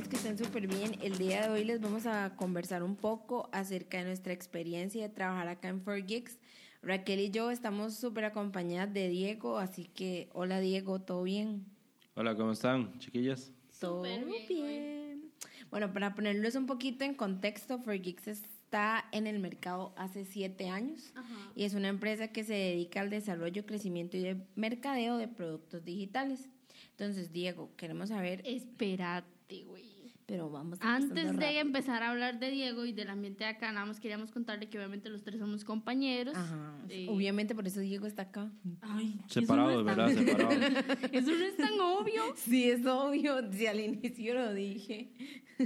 esperamos 0.00 0.08
que 0.08 0.16
estén 0.16 0.38
súper 0.38 0.66
bien. 0.66 0.98
El 1.02 1.18
día 1.18 1.42
de 1.42 1.48
hoy 1.50 1.64
les 1.64 1.80
vamos 1.80 2.06
a 2.06 2.34
conversar 2.36 2.82
un 2.82 2.96
poco 2.96 3.48
acerca 3.52 3.98
de 3.98 4.04
nuestra 4.04 4.32
experiencia 4.32 5.02
de 5.02 5.08
trabajar 5.08 5.48
acá 5.48 5.68
en 5.68 5.84
4Geeks. 5.84 6.38
Raquel 6.82 7.20
y 7.20 7.30
yo 7.30 7.50
estamos 7.50 7.96
súper 7.96 8.24
acompañadas 8.24 8.92
de 8.94 9.08
Diego, 9.08 9.58
así 9.58 9.84
que 9.84 10.30
hola 10.32 10.60
Diego, 10.60 11.00
¿todo 11.00 11.22
bien? 11.24 11.66
Hola, 12.14 12.34
¿cómo 12.34 12.52
están, 12.52 12.98
chiquillas? 12.98 13.52
Todo 13.78 14.02
Súper 14.04 14.24
bien. 14.24 14.46
bien, 14.48 15.32
Bueno, 15.70 15.92
para 15.92 16.14
ponerlos 16.14 16.54
un 16.54 16.66
poquito 16.66 17.04
en 17.04 17.14
contexto, 17.14 17.78
4Geeks 17.80 18.28
está 18.28 19.04
en 19.12 19.26
el 19.26 19.38
mercado 19.38 19.92
hace 19.96 20.24
siete 20.24 20.68
años 20.68 21.12
Ajá. 21.14 21.52
y 21.54 21.64
es 21.64 21.74
una 21.74 21.88
empresa 21.88 22.28
que 22.28 22.44
se 22.44 22.54
dedica 22.54 23.00
al 23.02 23.10
desarrollo, 23.10 23.66
crecimiento 23.66 24.16
y 24.16 24.20
de 24.20 24.46
mercadeo 24.54 25.18
de 25.18 25.28
productos 25.28 25.84
digitales. 25.84 26.48
Entonces, 26.92 27.32
Diego, 27.32 27.70
queremos 27.76 28.10
saber, 28.10 28.42
Espérate, 28.44 29.64
güey. 29.64 29.89
Pero 30.30 30.48
vamos 30.48 30.78
Antes 30.80 31.14
de 31.14 31.32
rápido. 31.32 31.60
empezar 31.60 32.04
a 32.04 32.10
hablar 32.10 32.38
de 32.38 32.50
Diego 32.52 32.84
y 32.84 32.92
del 32.92 33.10
ambiente 33.10 33.42
de 33.42 33.50
acá, 33.50 33.72
nada 33.72 33.84
más 33.84 33.98
queríamos 33.98 34.30
contarle 34.30 34.68
que 34.70 34.78
obviamente 34.78 35.08
los 35.08 35.24
tres 35.24 35.40
somos 35.40 35.64
compañeros. 35.64 36.36
Ajá. 36.36 36.78
Eh, 36.88 37.08
Obviamente 37.10 37.52
por 37.54 37.66
eso 37.66 37.80
Diego 37.80 38.06
está 38.06 38.22
acá. 38.22 38.50
Ay, 38.80 39.20
Separados, 39.26 39.72
eso 39.72 39.80
no 39.82 39.84
¿verdad? 39.86 40.08
es 40.10 40.16
tan- 40.16 40.26
Separados. 40.26 41.12
Eso 41.12 41.30
no 41.32 41.44
es 41.44 41.56
tan 41.56 41.80
obvio. 41.80 42.22
Sí, 42.36 42.70
es 42.70 42.86
obvio. 42.86 43.52
Si 43.52 43.66
al 43.66 43.80
inicio 43.80 44.34
lo 44.34 44.54
dije. 44.54 45.12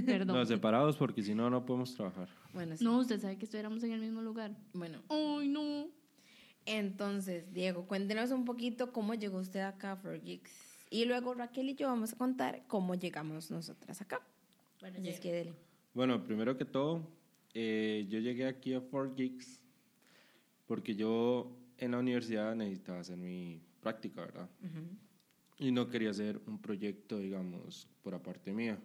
Perdón. 0.05 0.35
No, 0.35 0.45
separados 0.45 0.97
porque 0.97 1.21
si 1.21 1.35
no, 1.35 1.49
no 1.51 1.63
podemos 1.65 1.93
trabajar. 1.93 2.27
Bueno, 2.51 2.75
sí. 2.75 2.83
No, 2.83 2.97
usted 2.97 3.19
sabe 3.21 3.37
que 3.37 3.45
estuviéramos 3.45 3.83
en 3.83 3.91
el 3.91 4.01
mismo 4.01 4.21
lugar. 4.23 4.51
Bueno, 4.73 4.99
Ay, 5.09 5.47
no. 5.47 5.87
entonces, 6.65 7.53
Diego, 7.53 7.85
cuéntenos 7.87 8.31
un 8.31 8.45
poquito 8.45 8.91
cómo 8.91 9.13
llegó 9.13 9.37
usted 9.37 9.59
acá 9.61 9.91
a 9.93 10.01
4Geeks. 10.01 10.49
Y 10.89 11.05
luego 11.05 11.33
Raquel 11.33 11.69
y 11.69 11.75
yo 11.75 11.87
vamos 11.87 12.13
a 12.13 12.17
contar 12.17 12.63
cómo 12.67 12.95
llegamos 12.95 13.51
nosotras 13.51 14.01
acá. 14.01 14.21
Bueno, 14.85 14.99
Así 14.99 15.09
es 15.09 15.19
que 15.19 15.31
dele. 15.31 15.53
Bueno, 15.95 16.23
primero 16.23 16.55
que 16.57 16.65
todo, 16.65 17.09
eh, 17.55 18.05
yo 18.07 18.19
llegué 18.19 18.45
aquí 18.45 18.75
a 18.75 18.81
Fort 18.81 19.17
Geeks 19.17 19.59
porque 20.67 20.93
yo 20.93 21.57
en 21.79 21.89
la 21.89 21.97
universidad 21.97 22.53
necesitaba 22.53 22.99
hacer 22.99 23.17
mi 23.17 23.59
práctica, 23.81 24.21
¿verdad? 24.21 24.47
Y 25.57 25.71
no 25.71 25.89
quería 25.89 26.11
hacer 26.11 26.39
un 26.45 26.61
proyecto, 26.61 27.17
digamos, 27.17 27.89
por 28.03 28.13
aparte 28.13 28.53
mía. 28.53 28.77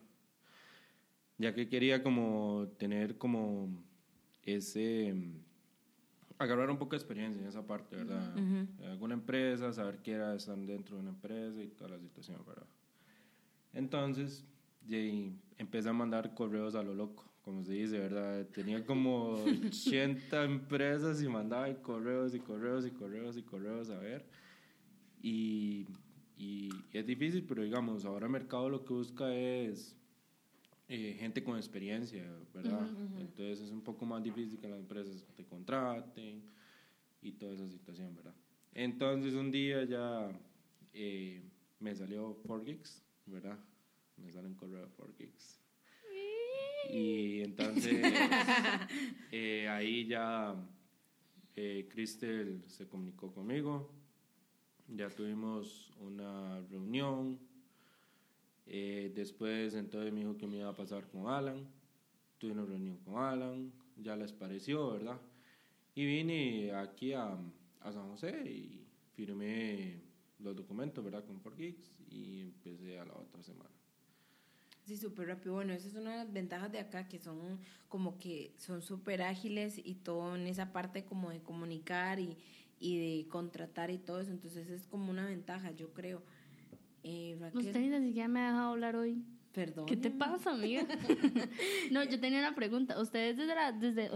Ya 1.36 1.54
que 1.54 1.68
quería 1.68 2.02
como 2.02 2.72
tener 2.78 3.18
como 3.18 3.68
ese... 4.42 5.14
agarrar 6.38 6.70
un 6.70 6.78
poco 6.78 6.92
de 6.92 6.96
experiencia 6.96 7.42
en 7.42 7.48
esa 7.48 7.66
parte, 7.66 7.96
¿verdad? 7.96 8.34
De 8.34 8.86
alguna 8.86 9.12
empresa, 9.12 9.70
saber 9.74 9.98
qué 9.98 10.12
era 10.12 10.34
estar 10.34 10.56
dentro 10.56 10.96
de 10.96 11.02
una 11.02 11.10
empresa 11.10 11.62
y 11.62 11.68
toda 11.68 11.90
la 11.90 11.98
situación, 11.98 12.42
¿verdad? 12.46 12.66
Entonces, 13.74 14.46
y 14.88 15.32
empecé 15.58 15.88
a 15.88 15.92
mandar 15.92 16.34
correos 16.34 16.74
a 16.74 16.82
lo 16.82 16.94
loco, 16.94 17.24
como 17.42 17.62
se 17.64 17.72
dice, 17.72 17.98
¿verdad? 17.98 18.46
Tenía 18.46 18.84
como 18.84 19.34
80 19.34 20.44
empresas 20.44 21.22
y 21.22 21.28
mandaba 21.28 21.72
correos 21.82 22.34
y 22.34 22.40
correos 22.40 22.86
y 22.86 22.90
correos 22.90 23.36
y 23.36 23.42
correos 23.42 23.90
a 23.90 23.98
ver. 23.98 24.26
Y, 25.22 25.86
y 26.36 26.70
es 26.92 27.06
difícil, 27.06 27.44
pero 27.44 27.62
digamos, 27.62 28.04
ahora 28.04 28.26
el 28.26 28.32
mercado 28.32 28.68
lo 28.68 28.84
que 28.84 28.94
busca 28.94 29.34
es 29.34 29.96
eh, 30.92 31.14
gente 31.20 31.44
con 31.44 31.56
experiencia, 31.56 32.24
¿verdad? 32.52 32.88
Entonces 33.16 33.60
es 33.60 33.70
un 33.70 33.80
poco 33.80 34.04
más 34.06 34.24
difícil 34.24 34.58
que 34.58 34.66
las 34.66 34.80
empresas 34.80 35.24
te 35.36 35.44
contraten 35.44 36.42
y 37.22 37.30
toda 37.30 37.52
esa 37.52 37.68
situación, 37.68 38.16
¿verdad? 38.16 38.34
Entonces 38.74 39.34
un 39.34 39.52
día 39.52 39.84
ya 39.84 40.28
eh, 40.92 41.42
me 41.78 41.94
salió 41.94 42.42
4Geeks, 42.42 43.02
¿verdad? 43.26 43.56
Me 44.24 44.32
sale 44.32 44.48
un 44.48 44.54
correo 44.54 44.80
de 44.80 44.88
4Geeks. 44.96 45.60
Y 46.92 47.42
entonces 47.42 48.02
eh, 49.30 49.68
ahí 49.68 50.06
ya 50.06 50.54
eh, 51.54 51.88
Cristel 51.90 52.64
se 52.66 52.88
comunicó 52.88 53.32
conmigo, 53.32 53.90
ya 54.88 55.08
tuvimos 55.10 55.92
una 56.00 56.60
reunión, 56.62 57.38
eh, 58.66 59.12
después 59.14 59.74
entonces 59.74 60.12
me 60.12 60.20
dijo 60.20 60.36
que 60.36 60.46
me 60.46 60.58
iba 60.58 60.70
a 60.70 60.74
pasar 60.74 61.06
con 61.08 61.28
Alan, 61.28 61.64
tuve 62.38 62.52
una 62.52 62.64
reunión 62.64 62.96
con 62.98 63.18
Alan, 63.18 63.72
ya 63.96 64.16
les 64.16 64.32
pareció, 64.32 64.92
¿verdad? 64.92 65.20
Y 65.94 66.06
vine 66.06 66.72
aquí 66.72 67.12
a, 67.12 67.36
a 67.80 67.92
San 67.92 68.08
José 68.08 68.42
y 68.50 68.86
firmé 69.14 70.00
los 70.38 70.56
documentos, 70.56 71.04
¿verdad? 71.04 71.24
Con 71.24 71.42
4Geeks 71.42 72.08
y 72.10 72.40
empecé 72.40 72.98
a 72.98 73.04
la 73.04 73.14
otra 73.14 73.42
semana. 73.42 73.79
Sí, 74.84 74.96
súper 74.96 75.28
rápido. 75.28 75.54
Bueno, 75.54 75.72
esa 75.72 75.88
es 75.88 75.94
una 75.94 76.10
de 76.12 76.16
las 76.18 76.32
ventajas 76.32 76.72
de 76.72 76.80
acá, 76.80 77.06
que 77.06 77.18
son 77.18 77.58
como 77.88 78.18
que 78.18 78.52
son 78.56 78.82
súper 78.82 79.22
ágiles 79.22 79.80
y 79.82 79.94
todo 79.94 80.34
en 80.36 80.46
esa 80.46 80.72
parte 80.72 81.04
como 81.04 81.30
de 81.30 81.40
comunicar 81.40 82.18
y, 82.18 82.36
y 82.78 82.98
de 83.22 83.28
contratar 83.28 83.90
y 83.90 83.98
todo 83.98 84.20
eso. 84.20 84.30
Entonces 84.30 84.68
es 84.70 84.86
como 84.86 85.10
una 85.10 85.26
ventaja, 85.26 85.70
yo 85.72 85.92
creo. 85.92 86.22
Eh, 87.02 87.38
Usted 87.54 87.80
ni 88.00 88.06
siquiera 88.08 88.28
me 88.28 88.40
ha 88.40 88.46
dejado 88.48 88.70
hablar 88.70 88.96
hoy. 88.96 89.22
perdón. 89.52 89.86
¿Qué 89.86 89.96
te 89.96 90.10
pasa, 90.10 90.50
amiga? 90.52 90.86
no, 91.90 92.04
yo 92.04 92.18
tenía 92.20 92.38
una 92.40 92.54
pregunta. 92.54 93.00
¿Ustedes 93.00 93.36
desde 93.36 93.54
la, 93.54 93.72
desde, 93.72 94.10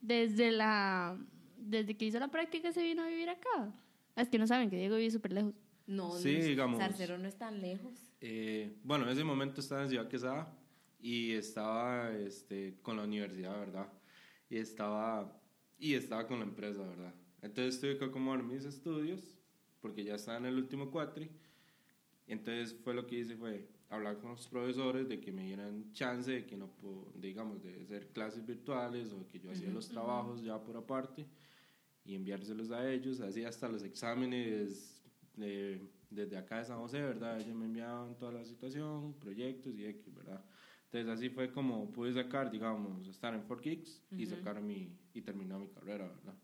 desde 0.00 0.50
la, 0.52 1.18
desde 1.56 1.96
que 1.96 2.04
hizo 2.06 2.18
la 2.18 2.28
práctica 2.28 2.72
se 2.72 2.82
vino 2.82 3.02
a 3.02 3.08
vivir 3.08 3.28
acá? 3.30 3.72
Es 4.16 4.28
que 4.28 4.38
no 4.38 4.46
saben 4.46 4.68
que 4.70 4.76
Diego 4.76 4.96
vive 4.96 5.10
súper 5.10 5.32
lejos. 5.32 5.54
No, 5.86 6.12
Sí, 6.18 6.36
no, 6.38 6.44
digamos. 6.44 6.78
Zarcero 6.78 7.18
no 7.18 7.28
es 7.28 7.36
tan 7.36 7.60
lejos. 7.60 8.07
Eh, 8.20 8.76
bueno, 8.82 9.04
en 9.04 9.10
ese 9.10 9.24
momento 9.24 9.60
estaba 9.60 9.82
en 9.82 9.90
Ciudad 9.90 10.08
Quesada 10.08 10.56
y 11.00 11.32
estaba 11.32 12.12
este, 12.16 12.78
con 12.82 12.96
la 12.96 13.04
universidad, 13.04 13.58
¿verdad? 13.58 13.92
Y 14.50 14.56
estaba, 14.56 15.40
y 15.78 15.94
estaba 15.94 16.26
con 16.26 16.38
la 16.40 16.44
empresa, 16.44 16.82
¿verdad? 16.82 17.14
Entonces 17.42 17.80
tuve 17.80 17.98
que 17.98 18.04
acomodar 18.06 18.42
mis 18.42 18.64
estudios 18.64 19.38
porque 19.80 20.02
ya 20.02 20.16
estaba 20.16 20.38
en 20.38 20.46
el 20.46 20.56
último 20.56 20.90
cuatri. 20.90 21.30
Entonces 22.26 22.74
fue 22.82 22.94
lo 22.94 23.06
que 23.06 23.20
hice 23.20 23.36
fue 23.36 23.68
hablar 23.88 24.18
con 24.18 24.30
los 24.32 24.46
profesores 24.48 25.08
de 25.08 25.20
que 25.20 25.32
me 25.32 25.44
dieran 25.44 25.92
chance 25.92 26.30
de 26.30 26.44
que 26.44 26.56
no, 26.56 26.68
po- 26.76 27.10
digamos, 27.14 27.62
de 27.62 27.82
hacer 27.82 28.08
clases 28.08 28.44
virtuales 28.44 29.12
o 29.12 29.26
que 29.28 29.38
yo 29.38 29.50
hacía 29.52 29.70
los 29.70 29.88
trabajos 29.88 30.42
ya 30.42 30.62
por 30.62 30.76
aparte 30.76 31.26
y 32.04 32.14
enviárselos 32.14 32.70
a 32.70 32.90
ellos, 32.90 33.20
así 33.20 33.44
hasta 33.44 33.68
los 33.68 33.82
exámenes 33.82 35.02
de- 35.36 35.80
desde 36.10 36.36
acá 36.36 36.58
de 36.58 36.64
San 36.64 36.78
José, 36.78 37.00
¿verdad? 37.02 37.40
Ellos 37.40 37.54
me 37.54 37.66
enviaban 37.66 38.16
toda 38.16 38.32
la 38.32 38.44
situación, 38.44 39.14
proyectos 39.20 39.74
y 39.76 39.84
X, 39.86 40.14
¿verdad? 40.14 40.42
Entonces 40.86 41.08
así 41.08 41.28
fue 41.28 41.52
como 41.52 41.90
pude 41.92 42.12
sacar, 42.14 42.50
digamos, 42.50 43.06
estar 43.08 43.34
en 43.34 43.42
4Geeks 43.42 44.02
y 44.12 44.24
sacar 44.26 44.60
mi, 44.62 44.96
y 45.12 45.20
terminar 45.20 45.58
mi 45.60 45.68
carrera, 45.68 46.08
¿verdad? 46.08 46.34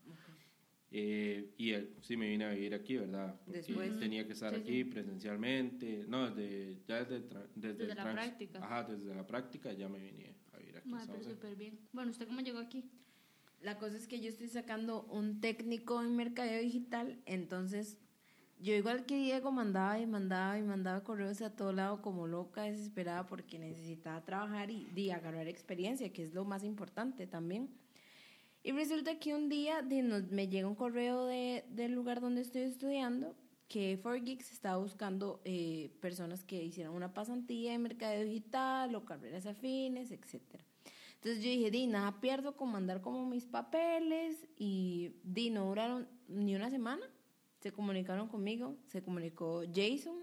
Eh, 0.91 1.55
y 1.57 1.71
él, 1.71 1.97
sí 2.03 2.17
me 2.17 2.29
vine 2.29 2.45
a 2.45 2.51
vivir 2.51 2.73
aquí, 2.75 2.97
¿verdad? 2.97 3.35
Porque 3.45 3.59
Después. 3.63 3.99
tenía 3.99 4.27
que 4.27 4.33
estar 4.35 4.55
Sí, 4.55 4.61
aquí 4.61 4.85
presencialmente, 4.85 6.05
no, 6.07 6.31
desde, 6.31 6.83
ya 6.87 7.03
desde, 7.03 7.29
tra- 7.29 7.49
desde, 7.55 7.69
Desde 7.75 7.91
el 7.93 7.97
la 7.97 8.13
práctica. 8.13 8.59
Ajá, 8.65 8.85
desde 8.85 9.15
la 9.15 9.27
práctica 9.27 9.73
ya 9.73 9.89
me 9.89 9.99
vine 9.99 10.37
a 10.53 10.59
vivir 10.59 10.77
aquí. 10.77 10.89
Madre, 10.89 11.07
San 11.07 11.17
pero 11.21 11.31
súper 11.31 11.57
bien. 11.57 11.81
Bueno, 11.93 12.11
¿usted 12.13 12.27
cómo 12.29 12.43
llegó 12.43 12.59
aquí? 12.59 12.85
La 13.61 13.79
cosa 13.79 13.97
es 13.97 14.07
que 14.07 14.21
yo 14.21 14.29
estoy 14.29 14.47
sacando 14.49 15.05
un 15.05 15.41
técnico 15.41 16.01
en 16.03 16.15
mercadeo 16.15 16.61
digital, 16.63 17.19
entonces 17.25 17.99
yo 18.61 18.75
igual 18.75 19.05
que 19.07 19.17
Diego 19.17 19.51
mandaba 19.53 19.99
y 19.99 20.07
mandaba 20.07 20.59
y 20.59 20.63
mandaba 20.63 21.03
correos 21.05 21.43
a 21.43 21.55
todo 21.55 21.73
lado 21.73 22.01
como 22.03 22.27
loca, 22.27 22.63
desesperada 22.63 23.27
porque 23.27 23.59
necesitaba 23.59 24.25
trabajar 24.25 24.71
y, 24.71 24.89
y 24.95 25.11
agarrar 25.11 25.49
experiencia, 25.49 26.13
que 26.13 26.25
es 26.25 26.35
lo 26.35 26.45
más 26.45 26.65
importante 26.65 27.27
también. 27.27 27.69
Y 28.63 28.73
resulta 28.73 29.19
que 29.19 29.35
un 29.35 29.49
día 29.51 29.83
de, 29.83 30.03
nos- 30.03 30.31
me 30.31 30.49
llega 30.49 30.67
un 30.69 30.75
correo 30.75 31.27
de, 31.27 31.65
del 31.71 31.93
lugar 31.93 32.21
donde 32.21 32.41
estoy 32.41 32.63
estudiando 32.63 33.35
que 33.69 34.01
4Geeks 34.03 34.53
estaba 34.53 34.77
buscando 34.79 35.41
eh, 35.45 35.91
personas 36.01 36.45
que 36.45 36.63
hicieran 36.63 36.93
una 36.95 37.13
pasantía 37.13 37.75
en 37.75 37.83
mercadeo 37.83 38.25
digital 38.25 38.95
o 38.95 39.05
carreras 39.05 39.47
afines, 39.47 40.11
etcétera. 40.11 40.65
Entonces 41.17 41.43
yo 41.43 41.51
dije, 41.51 41.71
di, 41.71 41.87
nada 41.87 42.21
pierdo 42.21 42.57
con 42.57 42.71
mandar 42.71 43.01
como 43.01 43.27
mis 43.27 43.47
papeles 43.47 44.47
y 44.59 45.13
di, 45.25 45.51
no 45.51 45.67
duraron 45.67 46.09
ni 46.29 46.55
una 46.55 46.71
semana. 46.71 47.03
Se 47.65 47.73
comunicaron 47.73 48.29
conmigo, 48.29 48.77
se 48.89 49.01
comunicó 49.01 49.63
Jason. 49.75 50.19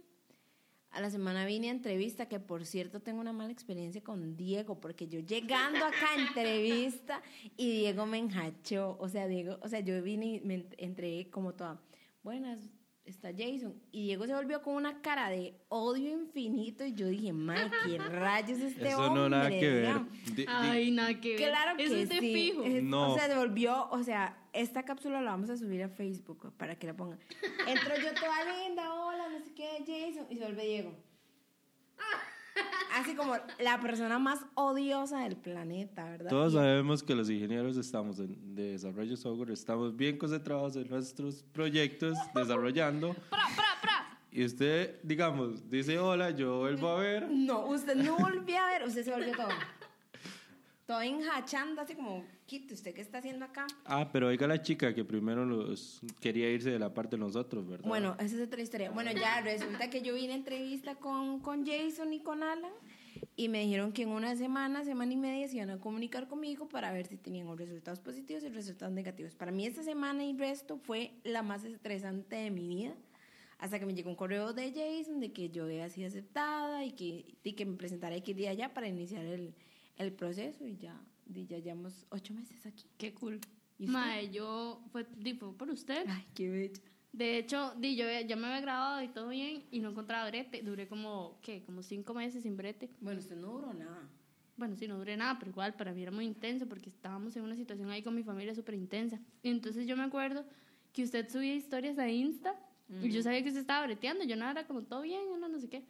A 0.92 1.02
la 1.02 1.10
semana 1.10 1.44
vine 1.48 1.70
a 1.70 1.72
entrevista, 1.72 2.28
que 2.28 2.40
por 2.40 2.68
cierto 2.68 3.00
tengo 3.00 3.20
una 3.20 3.34
mala 3.34 3.52
experiencia 3.52 4.04
con 4.04 4.38
Diego, 4.38 4.80
porque 4.80 5.08
yo 5.08 5.22
llegando 5.22 5.84
acá 5.84 6.12
a 6.16 6.22
entrevista 6.22 7.24
y 7.58 7.72
Diego 7.80 8.06
me 8.06 8.20
enjachó. 8.20 8.96
O 9.00 9.10
sea, 9.10 9.26
Diego, 9.28 9.58
o 9.64 9.68
sea, 9.68 9.80
yo 9.80 10.00
vine 10.04 10.36
y 10.36 10.42
me 10.42 10.58
ent- 10.60 10.76
entré 10.78 11.32
como 11.32 11.56
toda, 11.56 11.82
buenas, 12.22 12.60
está 13.06 13.30
Jason. 13.36 13.74
Y 13.92 14.04
Diego 14.06 14.26
se 14.28 14.34
volvió 14.34 14.62
con 14.62 14.76
una 14.76 15.02
cara 15.02 15.30
de 15.30 15.56
odio 15.70 16.10
infinito 16.12 16.86
y 16.86 16.94
yo 16.94 17.08
dije, 17.08 17.34
man, 17.34 17.72
qué 17.86 17.98
rayos 17.98 18.60
este 18.60 18.88
Eso 18.90 19.00
hombre. 19.06 19.22
no 19.22 19.30
nada 19.30 19.50
que 19.50 19.70
ver. 19.70 19.82
digamos?" 19.88 20.08
Di- 20.26 20.32
di- 20.34 20.46
Ay, 20.48 20.92
nada 20.92 21.20
que 21.20 21.30
ver. 21.36 21.50
Claro 21.50 21.78
que 21.78 21.84
Eso 21.86 21.96
es 21.96 22.10
de 22.10 22.20
sí. 22.20 22.34
fijo. 22.34 22.64
Es- 22.64 22.84
No. 22.84 23.12
O 23.14 23.18
sea, 23.18 23.28
se 23.28 23.36
volvió, 23.36 23.90
o 23.90 24.04
sea, 24.04 24.38
esta 24.54 24.84
cápsula 24.84 25.22
la 25.22 25.32
vamos 25.32 25.50
a 25.50 25.58
subir 25.58 25.84
a 25.84 25.90
Facebook 25.90 26.54
para 26.58 26.76
que 26.78 26.88
la 26.88 26.94
pongan. 26.96 27.20
Entro 27.68 27.96
yo 27.98 28.14
toda 28.14 28.60
linda, 28.66 28.94
hola, 28.94 29.30
no 29.30 29.40
sé 29.46 29.54
qué, 29.54 29.70
Jason, 29.80 30.28
y 30.30 30.36
se 30.36 30.44
vuelve 30.44 30.66
Diego. 30.66 30.96
Así 33.02 33.16
como 33.16 33.36
la 33.58 33.80
persona 33.80 34.20
más 34.20 34.46
odiosa 34.54 35.22
del 35.22 35.36
planeta, 35.36 36.04
¿verdad? 36.04 36.30
Todos 36.30 36.54
sabemos 36.54 37.02
que 37.02 37.16
los 37.16 37.32
ingenieros 37.32 37.76
estamos 37.78 38.20
en 38.20 38.54
de 38.54 38.74
desarrollo 38.74 39.10
de 39.10 39.18
software, 39.18 39.50
estamos 39.50 39.96
bien 39.96 40.20
concentrados 40.20 40.76
en 40.76 40.88
nuestros 40.88 41.42
proyectos, 41.52 42.16
desarrollando. 42.36 43.16
¡Pra, 43.32 43.48
pra, 43.56 43.66
pra! 43.82 44.20
Y 44.32 44.46
usted, 44.46 45.00
digamos, 45.02 45.68
dice 45.68 45.98
hola, 45.98 46.30
yo 46.30 46.60
vuelvo 46.60 46.90
a 46.90 47.00
ver. 47.00 47.28
No, 47.32 47.66
usted 47.66 47.96
no 47.96 48.18
volvió 48.18 48.60
a 48.60 48.68
ver, 48.68 48.84
usted 48.88 49.04
se 49.04 49.10
volvió 49.12 49.36
todo. 49.36 49.50
Todo 50.86 51.02
enjachando, 51.02 51.82
así 51.82 51.96
como, 51.96 52.24
quite, 52.52 52.74
¿usted 52.74 52.94
qué 52.94 53.00
está 53.00 53.20
haciendo 53.20 53.46
acá? 53.46 53.66
Ah, 53.86 54.10
pero 54.12 54.28
oiga 54.28 54.46
la 54.46 54.62
chica 54.62 54.94
que 54.94 55.06
primero 55.06 55.46
los 55.46 56.02
quería 56.20 56.50
irse 56.50 56.70
de 56.70 56.80
la 56.80 56.94
parte 56.94 57.16
de 57.16 57.22
nosotros, 57.22 57.66
¿verdad? 57.66 57.88
Bueno, 57.88 58.18
esa 58.20 58.36
es 58.36 58.42
otra 58.42 58.62
historia. 58.62 58.92
Bueno, 58.92 59.14
ya 59.14 59.40
resulta 59.40 59.90
que 59.90 60.02
yo 60.02 60.14
vine 60.14 60.34
a 60.34 60.36
entrevista 60.36 60.96
con, 60.96 61.40
con 61.40 61.66
Jason 61.66 62.12
y 62.12 62.20
con 62.20 62.44
Alan 62.44 62.74
y 63.38 63.48
me 63.48 63.62
dijeron 63.62 63.94
que 63.94 64.02
en 64.02 64.10
una 64.10 64.36
semana, 64.36 64.84
semana 64.84 65.14
y 65.14 65.16
media 65.16 65.48
se 65.48 65.56
iban 65.56 65.70
a 65.70 65.80
comunicar 65.80 66.28
conmigo 66.28 66.68
para 66.68 66.92
ver 66.92 67.08
si 67.08 67.16
tenían 67.16 67.48
o 67.48 67.56
resultados 67.56 68.02
positivos 68.02 68.44
y 68.44 68.50
resultados 68.50 68.94
negativos. 68.94 69.34
Para 69.34 69.54
mí 69.54 69.66
esta 69.66 69.82
semana 69.82 70.26
y 70.26 70.36
resto 70.36 70.78
fue 70.78 71.14
la 71.24 71.44
más 71.44 71.64
estresante 71.64 72.36
de 72.36 72.52
mi 72.52 72.68
vida. 72.68 72.94
Hasta 73.60 73.80
que 73.80 73.86
me 73.86 73.94
llegó 73.94 74.10
un 74.10 74.18
correo 74.18 74.52
de 74.52 74.74
Jason 74.74 75.22
de 75.22 75.32
que 75.32 75.50
yo 75.52 75.64
había 75.64 75.88
sido 75.88 76.08
aceptada 76.08 76.84
y 76.84 76.92
que, 76.92 77.38
y 77.44 77.54
que 77.54 77.66
me 77.66 77.78
presentara 77.78 78.14
X 78.18 78.36
día 78.36 78.54
ya 78.54 78.74
para 78.74 78.90
iniciar 78.90 79.24
el, 79.24 79.54
el 79.98 80.12
proceso 80.12 80.68
y 80.68 80.76
ya, 80.76 81.00
y 81.40 81.46
ya 81.48 81.58
llevamos 81.60 82.06
ocho 82.10 82.34
meses 82.34 82.66
aquí. 82.66 82.86
Qué 82.98 83.14
cool. 83.14 83.40
Mae, 83.80 84.30
yo 84.30 84.84
fue, 84.92 85.06
fue 85.06 85.58
por 85.58 85.70
usted. 85.70 86.06
Ay, 86.08 86.26
qué 86.36 86.50
bella. 86.50 86.82
De 87.12 87.38
hecho, 87.38 87.74
di, 87.78 87.96
yo 87.96 88.06
ya 88.26 88.36
me 88.36 88.48
había 88.48 88.62
grabado 88.62 89.02
y 89.02 89.10
todo 89.10 89.30
bien 89.30 89.64
y 89.72 89.80
no 89.80 89.90
encontraba 89.90 90.30
brete. 90.30 90.62
Duré 90.62 90.88
como, 90.88 91.40
¿qué? 91.42 91.64
Como 91.64 91.84
cinco 91.84 92.14
meses 92.14 92.44
sin 92.44 92.56
brete. 92.56 92.90
Bueno, 93.02 93.20
usted 93.20 93.36
no 93.36 93.48
duró 93.48 93.74
nada. 93.74 94.10
Bueno, 94.56 94.76
sí, 94.76 94.88
no 94.88 94.98
duré 94.98 95.18
nada, 95.18 95.38
pero 95.40 95.52
igual 95.52 95.74
para 95.76 95.92
mí 95.94 96.04
era 96.04 96.12
muy 96.12 96.26
intenso 96.26 96.68
porque 96.68 96.90
estábamos 96.90 97.36
en 97.36 97.44
una 97.44 97.56
situación 97.56 97.90
ahí 97.90 98.04
con 98.04 98.16
mi 98.16 98.24
familia 98.24 98.54
súper 98.54 98.76
intensa. 98.76 99.20
Y 99.42 99.50
entonces 99.50 99.88
yo 99.88 99.98
me 99.98 100.04
acuerdo 100.04 100.46
que 100.94 101.04
usted 101.04 101.28
subía 101.30 101.56
historias 101.56 101.98
a 101.98 102.10
Insta 102.10 102.56
y 103.02 103.10
yo 103.10 103.24
sabía 103.24 103.42
que 103.42 103.50
usted 103.50 103.62
estaba 103.62 103.86
breteando. 103.86 104.24
Yo 104.24 104.36
nada, 104.36 104.52
era 104.52 104.68
como 104.68 104.84
todo 104.84 105.02
bien, 105.02 105.22
no, 105.40 105.50
no 105.50 105.60
sé 105.60 105.70
qué. 105.70 105.84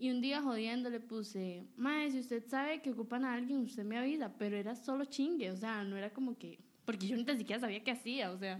Y 0.00 0.10
un 0.10 0.20
día 0.20 0.40
jodiendo 0.40 0.90
le 0.90 1.00
puse, 1.00 1.66
Mae, 1.76 2.10
si 2.10 2.20
usted 2.20 2.46
sabe 2.46 2.80
que 2.80 2.90
ocupan 2.92 3.24
a 3.24 3.34
alguien, 3.34 3.58
usted 3.62 3.84
me 3.84 3.98
avisa, 3.98 4.32
pero 4.38 4.56
era 4.56 4.76
solo 4.76 5.04
chingue, 5.06 5.50
o 5.50 5.56
sea, 5.56 5.82
no 5.82 5.96
era 5.96 6.10
como 6.10 6.38
que. 6.38 6.60
Porque 6.84 7.08
yo 7.08 7.16
ni 7.16 7.24
tan 7.24 7.36
siquiera 7.36 7.60
sabía 7.60 7.82
qué 7.82 7.90
hacía, 7.90 8.30
o 8.30 8.38
sea, 8.38 8.58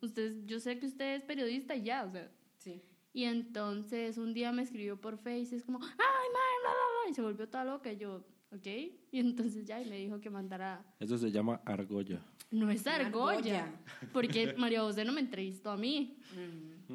usted, 0.00 0.44
yo 0.46 0.60
sé 0.60 0.78
que 0.78 0.86
usted 0.86 1.16
es 1.16 1.22
periodista 1.22 1.74
y 1.74 1.82
ya, 1.82 2.04
o 2.04 2.10
sea. 2.10 2.30
Sí. 2.58 2.80
Y 3.12 3.24
entonces 3.24 4.16
un 4.16 4.32
día 4.32 4.52
me 4.52 4.62
escribió 4.62 5.00
por 5.00 5.18
Face, 5.18 5.56
es 5.56 5.64
como, 5.64 5.78
ay, 5.82 5.88
mae, 5.88 5.96
bla, 5.98 6.70
bla, 6.70 7.02
bla, 7.02 7.10
y 7.10 7.14
se 7.14 7.22
volvió 7.22 7.48
toda 7.48 7.64
loca. 7.64 7.92
Y 7.92 7.96
yo, 7.96 8.24
ok. 8.52 8.66
Y 9.10 9.18
entonces 9.18 9.64
ya, 9.66 9.82
y 9.82 9.88
me 9.90 9.96
dijo 9.98 10.20
que 10.20 10.30
mandara. 10.30 10.84
Eso 11.00 11.18
se 11.18 11.30
llama 11.32 11.60
argolla. 11.64 12.20
No 12.50 12.70
es 12.70 12.86
argolla, 12.86 13.64
Argolla. 13.64 13.80
porque 14.12 14.54
María 14.56 14.82
José 14.82 15.04
no 15.04 15.12
me 15.12 15.20
entrevistó 15.20 15.70
a 15.70 15.76
mí. 15.76 16.18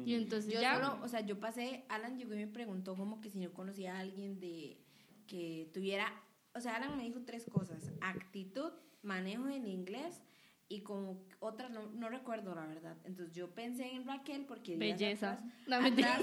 Y 0.04 0.14
entonces 0.14 0.52
Yo 0.52 0.60
ya. 0.60 0.74
solo, 0.74 0.98
o 1.02 1.08
sea, 1.08 1.20
yo 1.20 1.38
pasé, 1.40 1.84
Alan 1.88 2.16
llegó 2.18 2.34
y 2.34 2.38
me 2.38 2.46
preguntó 2.46 2.96
como 2.96 3.20
que 3.20 3.30
si 3.30 3.40
yo 3.40 3.52
conocía 3.52 3.96
a 3.96 4.00
alguien 4.00 4.40
de 4.40 4.78
que 5.26 5.70
tuviera, 5.72 6.12
o 6.54 6.60
sea, 6.60 6.76
Alan 6.76 6.96
me 6.96 7.04
dijo 7.04 7.20
tres 7.24 7.46
cosas, 7.46 7.92
actitud, 8.00 8.72
manejo 9.02 9.48
en 9.48 9.66
inglés 9.66 10.22
y 10.68 10.80
como 10.80 11.24
otra, 11.40 11.68
no, 11.68 11.90
no 11.90 12.08
recuerdo 12.08 12.54
la 12.54 12.66
verdad. 12.66 12.96
Entonces 13.04 13.34
yo 13.34 13.50
pensé 13.54 13.92
en 13.92 14.06
Raquel 14.06 14.46
porque 14.46 14.76
Belleza. 14.76 15.32
atrás- 15.32 15.52
No, 15.66 15.76
atrás, 15.86 16.22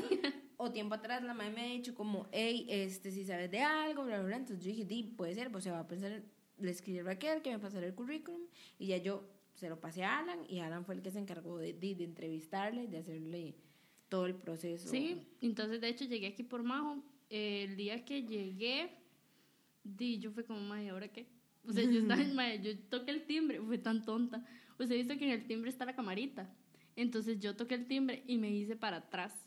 o 0.58 0.72
tiempo 0.72 0.96
atrás 0.96 1.22
la 1.24 1.34
madre 1.34 1.52
me 1.52 1.62
ha 1.62 1.66
dicho 1.66 1.94
como, 1.96 2.28
hey, 2.32 2.66
este, 2.70 3.12
si 3.12 3.26
sabes 3.26 3.50
de 3.52 3.60
algo, 3.62 4.04
bla, 4.06 4.18
bla, 4.18 4.28
bla. 4.28 4.38
Entonces 4.38 4.64
yo 4.64 4.72
dije, 4.72 4.86
di, 4.86 5.04
puede 5.04 5.36
ser, 5.36 5.52
pues 5.52 5.64
se 5.64 5.72
va 5.72 5.80
a 5.80 5.88
pensar, 5.88 6.24
le 6.58 6.72
escribí 6.72 7.00
a 7.00 7.04
Raquel 7.04 7.42
que 7.42 7.52
me 7.52 7.60
pasara 7.60 7.86
el 7.86 7.94
currículum 7.96 8.42
y 8.78 8.88
ya 8.88 8.98
yo 8.98 9.24
se 9.60 9.70
lo 9.70 9.80
pasé 9.80 10.04
a 10.04 10.20
Alan 10.20 10.40
y 10.48 10.60
Alan 10.60 10.86
fue 10.86 10.96
el 10.96 11.02
que 11.02 11.12
se 11.12 11.20
encargó 11.20 11.58
de, 11.58 11.74
de, 11.74 11.96
de 11.96 12.04
entrevistarle, 12.04 12.88
de 12.88 12.98
hacerle 12.98 13.56
todo 14.08 14.26
el 14.26 14.36
proceso. 14.36 14.90
Sí, 14.90 15.22
entonces 15.42 15.82
de 15.82 15.90
hecho 15.90 16.06
llegué 16.06 16.28
aquí 16.28 16.44
por 16.44 16.64
Majo. 16.64 17.04
Eh, 17.30 17.66
el 17.70 17.76
día 17.76 18.04
que 18.06 18.24
llegué, 18.24 18.90
di, 19.84 20.18
yo 20.20 20.32
fue 20.32 20.46
como, 20.46 20.60
mae, 20.62 20.90
¿ahora 20.90 21.08
qué? 21.10 21.28
O 21.68 21.72
sea, 21.72 21.84
yo 21.84 22.00
estaba 22.00 22.22
en, 22.22 22.36
mae, 22.36 22.62
yo 22.62 22.78
toqué 22.90 23.12
el 23.12 23.26
timbre, 23.26 23.62
fue 23.62 23.78
tan 23.78 24.04
tonta. 24.04 24.44
Usted 24.80 24.96
ha 24.96 24.98
visto 24.98 25.18
que 25.18 25.26
en 25.26 25.32
el 25.32 25.46
timbre 25.46 25.70
está 25.70 25.86
la 25.86 25.96
camarita. 25.96 26.52
Entonces 26.96 27.40
yo 27.40 27.56
toqué 27.56 27.76
el 27.76 27.88
timbre 27.88 28.24
y 28.28 28.38
me 28.38 28.50
hice 28.50 28.76
para 28.76 28.98
atrás. 28.98 29.46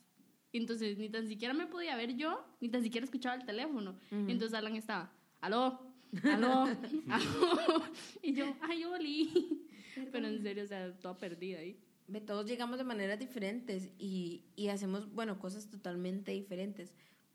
Entonces 0.52 0.98
ni 0.98 1.08
tan 1.08 1.26
siquiera 1.26 1.54
me 1.54 1.66
podía 1.66 1.96
ver 1.96 2.14
yo, 2.16 2.44
ni 2.60 2.68
tan 2.68 2.82
siquiera 2.82 3.04
escuchaba 3.04 3.34
el 3.34 3.44
teléfono. 3.44 3.96
Entonces 4.10 4.52
Alan 4.54 4.76
estaba, 4.76 5.10
aló, 5.40 5.80
aló, 6.24 6.64
aló. 7.08 7.82
Y 8.22 8.34
yo, 8.34 8.54
ay, 8.60 8.84
Oli. 8.84 9.66
Pero 10.12 10.26
en 10.26 10.42
serio, 10.42 10.64
o 10.64 10.66
sea, 10.66 10.92
toda 10.98 11.18
perdida 11.18 11.58
ahí. 11.58 11.78
Todos 12.26 12.46
llegamos 12.46 12.78
de 12.78 12.84
maneras 12.84 13.18
diferentes 13.18 13.90
y, 13.98 14.44
y 14.56 14.68
hacemos, 14.68 15.12
bueno, 15.12 15.38
cosas 15.38 15.70
totalmente 15.70 16.32
diferentes. 16.32 16.94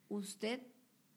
Usted 0.09 0.61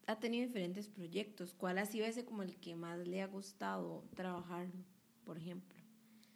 ha 0.07 0.19
tenido 0.19 0.47
diferentes 0.47 0.87
proyectos. 0.87 1.53
¿Cuál 1.53 1.77
ha 1.77 1.85
sido 1.85 2.05
ese 2.05 2.25
como 2.25 2.43
el 2.43 2.55
que 2.57 2.75
más 2.75 3.07
le 3.07 3.21
ha 3.21 3.27
gustado 3.27 4.03
trabajarlo, 4.15 4.83
por 5.25 5.37
ejemplo? 5.37 5.79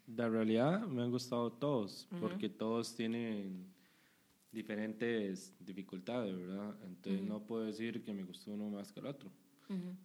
La 0.07 0.29
realidad 0.29 0.85
me 0.87 1.01
han 1.01 1.09
gustado 1.09 1.51
todos, 1.51 2.07
porque 2.19 2.47
todos 2.47 2.95
tienen 2.95 3.73
diferentes 4.51 5.53
dificultades, 5.59 6.37
¿verdad? 6.37 6.75
Entonces 6.83 7.23
no 7.23 7.45
puedo 7.45 7.65
decir 7.65 8.03
que 8.03 8.13
me 8.13 8.23
gustó 8.23 8.51
uno 8.51 8.69
más 8.69 8.91
que 8.91 8.99
el 8.99 9.07
otro, 9.07 9.31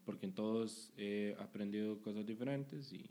porque 0.04 0.26
en 0.26 0.34
todos 0.34 0.90
he 0.96 1.36
aprendido 1.38 2.00
cosas 2.00 2.24
diferentes 2.26 2.92
y 2.94 3.04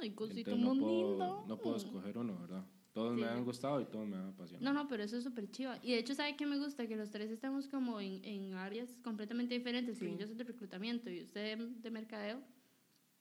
Ay, 0.00 0.10
cosito 0.12 0.50
entonces 0.52 0.64
no 0.66 0.74
muy 0.74 0.82
puedo, 0.84 1.10
lindo. 1.10 1.44
no 1.46 1.58
puedo 1.58 1.76
escoger 1.76 2.18
uno, 2.18 2.38
¿verdad? 2.38 2.64
Todos 2.92 3.16
me 3.16 3.26
han 3.26 3.44
gustado 3.44 3.80
y 3.80 3.84
todos 3.84 4.06
me 4.08 4.16
han 4.16 4.28
apasionado. 4.28 4.64
No, 4.72 4.82
no, 4.82 4.88
pero 4.88 5.04
eso 5.04 5.16
es 5.16 5.22
súper 5.24 5.50
chiva. 5.50 5.78
Y 5.82 5.92
de 5.92 5.98
hecho, 5.98 6.14
¿sabe 6.14 6.34
qué 6.36 6.46
me 6.46 6.58
gusta? 6.58 6.86
Que 6.88 6.96
los 6.96 7.10
tres 7.10 7.30
estamos 7.30 7.68
como 7.68 8.00
en, 8.00 8.24
en 8.24 8.54
áreas 8.54 8.88
completamente 9.04 9.54
diferentes. 9.56 9.98
Sí. 9.98 10.16
yo 10.18 10.26
soy 10.26 10.34
de 10.34 10.44
reclutamiento 10.44 11.08
y 11.10 11.22
usted 11.22 11.56
de, 11.58 11.66
de 11.80 11.90
mercadeo. 11.90 12.40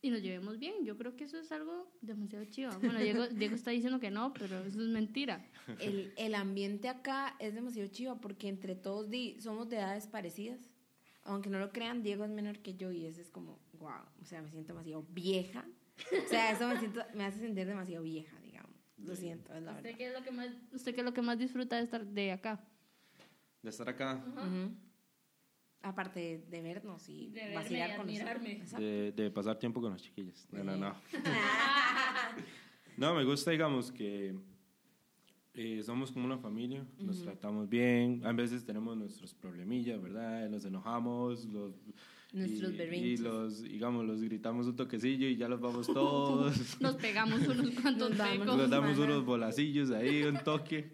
Y 0.01 0.09
nos 0.09 0.21
llevemos 0.21 0.57
bien. 0.57 0.83
Yo 0.85 0.95
creo 0.97 1.15
que 1.15 1.25
eso 1.25 1.37
es 1.37 1.51
algo 1.51 1.91
demasiado 2.01 2.45
chiva. 2.45 2.75
Bueno, 2.77 2.99
Diego, 2.99 3.27
Diego 3.27 3.55
está 3.55 3.71
diciendo 3.71 3.99
que 3.99 4.09
no, 4.09 4.33
pero 4.33 4.57
eso 4.63 4.81
es 4.81 4.87
mentira. 4.89 5.45
El, 5.79 6.13
el 6.17 6.33
ambiente 6.35 6.87
acá 6.87 7.35
es 7.39 7.53
demasiado 7.53 7.89
chivo 7.89 8.19
porque 8.21 8.47
entre 8.47 8.75
todos 8.75 9.09
di- 9.09 9.39
somos 9.41 9.69
de 9.69 9.77
edades 9.77 10.07
parecidas. 10.07 10.71
Aunque 11.23 11.49
no 11.49 11.59
lo 11.59 11.71
crean, 11.71 12.03
Diego 12.03 12.23
es 12.23 12.31
menor 12.31 12.59
que 12.59 12.75
yo 12.75 12.91
y 12.91 13.05
eso 13.05 13.19
es 13.21 13.29
como, 13.29 13.59
wow, 13.73 14.01
o 14.21 14.25
sea, 14.25 14.41
me 14.41 14.49
siento 14.49 14.69
demasiado 14.73 15.05
vieja. 15.09 15.65
O 16.25 16.29
sea, 16.29 16.51
eso 16.51 16.67
me, 16.67 16.77
siento, 16.79 17.01
me 17.13 17.25
hace 17.25 17.39
sentir 17.39 17.65
demasiado 17.65 18.03
vieja, 18.03 18.39
digamos. 18.41 18.75
Lo 18.97 19.15
siento, 19.15 19.53
es 19.53 19.61
la 19.63 19.73
verdad. 19.73 19.85
¿Usted 19.91 19.97
qué 19.97 20.07
es 20.07 20.13
lo 20.13 20.23
que 20.23 20.31
más, 20.31 20.49
usted 20.71 20.93
qué 20.95 21.01
es 21.01 21.05
lo 21.05 21.13
que 21.13 21.21
más 21.21 21.37
disfruta 21.37 21.75
de 21.77 21.83
estar 21.83 22.05
de 22.05 22.31
acá? 22.31 22.59
De 23.61 23.69
estar 23.69 23.89
acá, 23.89 24.23
Ujú. 24.35 24.75
Aparte 25.83 26.43
de, 26.49 26.61
vernos 26.61 27.07
y 27.07 27.29
De 27.29 27.53
vacilar 27.53 27.91
y 27.91 27.95
con 27.95 28.07
nosotros. 28.07 28.81
de, 28.81 29.11
de 29.15 29.31
pasar 29.31 29.57
tiempo 29.59 29.79
con 29.79 29.91
los 29.93 30.01
chiquillos. 30.01 30.47
No, 30.51 30.63
no, 30.63 30.75
no. 30.75 30.95
No, 32.97 33.13
me 33.13 33.23
gusta, 33.23 33.51
digamos, 33.51 33.91
que 33.91 34.35
eh, 35.53 35.83
somos 35.83 36.11
como 36.11 36.25
una 36.25 36.39
familia, 36.39 36.83
nos 36.97 37.21
tratamos 37.21 37.69
bien, 37.69 38.25
a 38.25 38.31
veces 38.31 38.65
tenemos 38.65 38.97
nuestros 38.97 39.35
problemillas, 39.35 40.01
¿verdad? 40.01 40.49
Nos 40.49 40.65
enojamos, 40.65 41.45
los, 41.45 41.75
Nuestros 42.33 42.71
y, 42.71 42.75
y 42.75 42.77
berrinches. 42.77 43.19
los, 43.21 43.63
digamos, 43.63 44.05
los 44.05 44.21
gritamos 44.21 44.67
un 44.67 44.75
toquecillo 44.75 45.27
y 45.27 45.37
ya 45.37 45.47
los 45.47 45.61
vamos 45.61 45.87
todos. 45.87 46.55
Nos 46.81 46.95
pegamos 46.95 47.47
unos 47.47 47.69
cuantos 47.81 48.09
Nos 48.09 48.17
damos 48.17 48.45
nos 48.45 48.69
damos 48.69 48.97
unos 48.97 49.25
bolacillos 49.25 49.91
ahí, 49.91 50.23
un 50.23 50.37
toque 50.43 50.91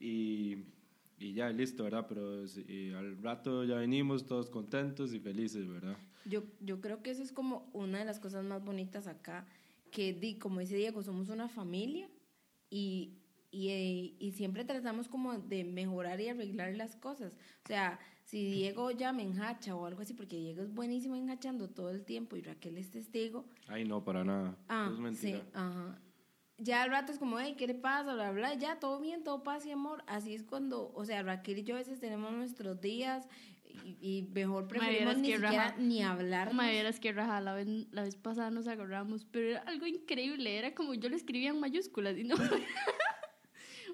y, 0.00 0.56
y 1.18 1.32
ya 1.34 1.50
listo, 1.50 1.84
¿verdad? 1.84 2.06
Pero 2.08 2.44
eh, 2.44 2.94
al 2.96 3.22
rato 3.22 3.64
ya 3.64 3.76
venimos 3.76 4.26
todos 4.26 4.50
contentos 4.50 5.14
y 5.14 5.20
felices, 5.20 5.68
¿verdad? 5.68 5.96
Yo, 6.24 6.42
yo 6.60 6.80
creo 6.80 7.02
que 7.02 7.10
eso 7.10 7.22
es 7.22 7.32
como 7.32 7.70
una 7.72 7.98
de 7.98 8.04
las 8.04 8.18
cosas 8.18 8.44
más 8.44 8.64
bonitas 8.64 9.06
acá, 9.06 9.46
que 9.92 10.12
di, 10.12 10.36
como 10.38 10.60
dice 10.60 10.76
Diego, 10.76 11.02
somos 11.02 11.28
una 11.28 11.48
familia 11.48 12.08
y, 12.70 13.21
y, 13.52 13.68
eh, 13.68 14.16
y 14.18 14.32
siempre 14.32 14.64
tratamos 14.64 15.06
como 15.08 15.34
de 15.38 15.62
mejorar 15.62 16.20
y 16.20 16.28
arreglar 16.28 16.74
las 16.74 16.96
cosas. 16.96 17.38
O 17.64 17.68
sea, 17.68 18.00
si 18.24 18.50
Diego 18.50 18.90
ya 18.90 19.12
me 19.12 19.22
enjacha 19.22 19.76
o 19.76 19.84
algo 19.86 20.00
así, 20.02 20.14
porque 20.14 20.36
Diego 20.36 20.62
es 20.62 20.72
buenísimo 20.72 21.14
enjachando 21.16 21.68
todo 21.68 21.90
el 21.90 22.04
tiempo 22.04 22.36
y 22.36 22.40
Raquel 22.42 22.78
es 22.78 22.90
testigo, 22.90 23.44
Ay, 23.68 23.84
no, 23.84 24.02
para 24.02 24.24
nada. 24.24 24.56
Ah, 24.68 24.84
Eso 24.90 25.06
es 25.06 25.18
sí, 25.18 25.26
mentira. 25.32 25.44
ajá. 25.52 26.00
Ya 26.58 26.82
al 26.82 26.90
rato 26.90 27.10
es 27.12 27.18
como, 27.18 27.40
hey, 27.40 27.54
¿qué 27.58 27.66
le 27.66 27.74
pasa? 27.74 28.14
Bla, 28.14 28.30
bla, 28.30 28.54
ya, 28.54 28.78
todo 28.78 29.00
bien, 29.00 29.24
todo 29.24 29.42
paz 29.42 29.66
y 29.66 29.70
amor. 29.72 30.04
Así 30.06 30.34
es 30.34 30.44
cuando, 30.44 30.92
o 30.94 31.04
sea, 31.04 31.22
Raquel 31.22 31.58
y 31.58 31.64
yo 31.64 31.74
a 31.74 31.78
veces 31.78 31.98
tenemos 31.98 32.30
nuestros 32.32 32.80
días 32.80 33.26
y, 33.64 33.96
y 34.00 34.22
mejor 34.32 34.68
preferimos 34.68 35.16
ni 35.16 35.28
qué 35.30 35.34
siquiera 35.38 35.64
raja. 35.70 35.76
ni 35.78 36.02
hablar. 36.02 36.54
Ma, 36.54 36.68
vieras 36.70 37.00
que 37.00 37.10
raja, 37.12 37.40
la 37.40 37.54
vez, 37.54 37.66
la 37.90 38.02
vez 38.02 38.14
pasada 38.16 38.50
nos 38.50 38.68
agarramos, 38.68 39.24
pero 39.24 39.48
era 39.48 39.60
algo 39.62 39.86
increíble, 39.86 40.56
era 40.56 40.72
como 40.74 40.94
yo 40.94 41.08
le 41.08 41.16
escribía 41.16 41.50
en 41.50 41.58
mayúsculas 41.60 42.16
y 42.16 42.24
no... 42.24 42.36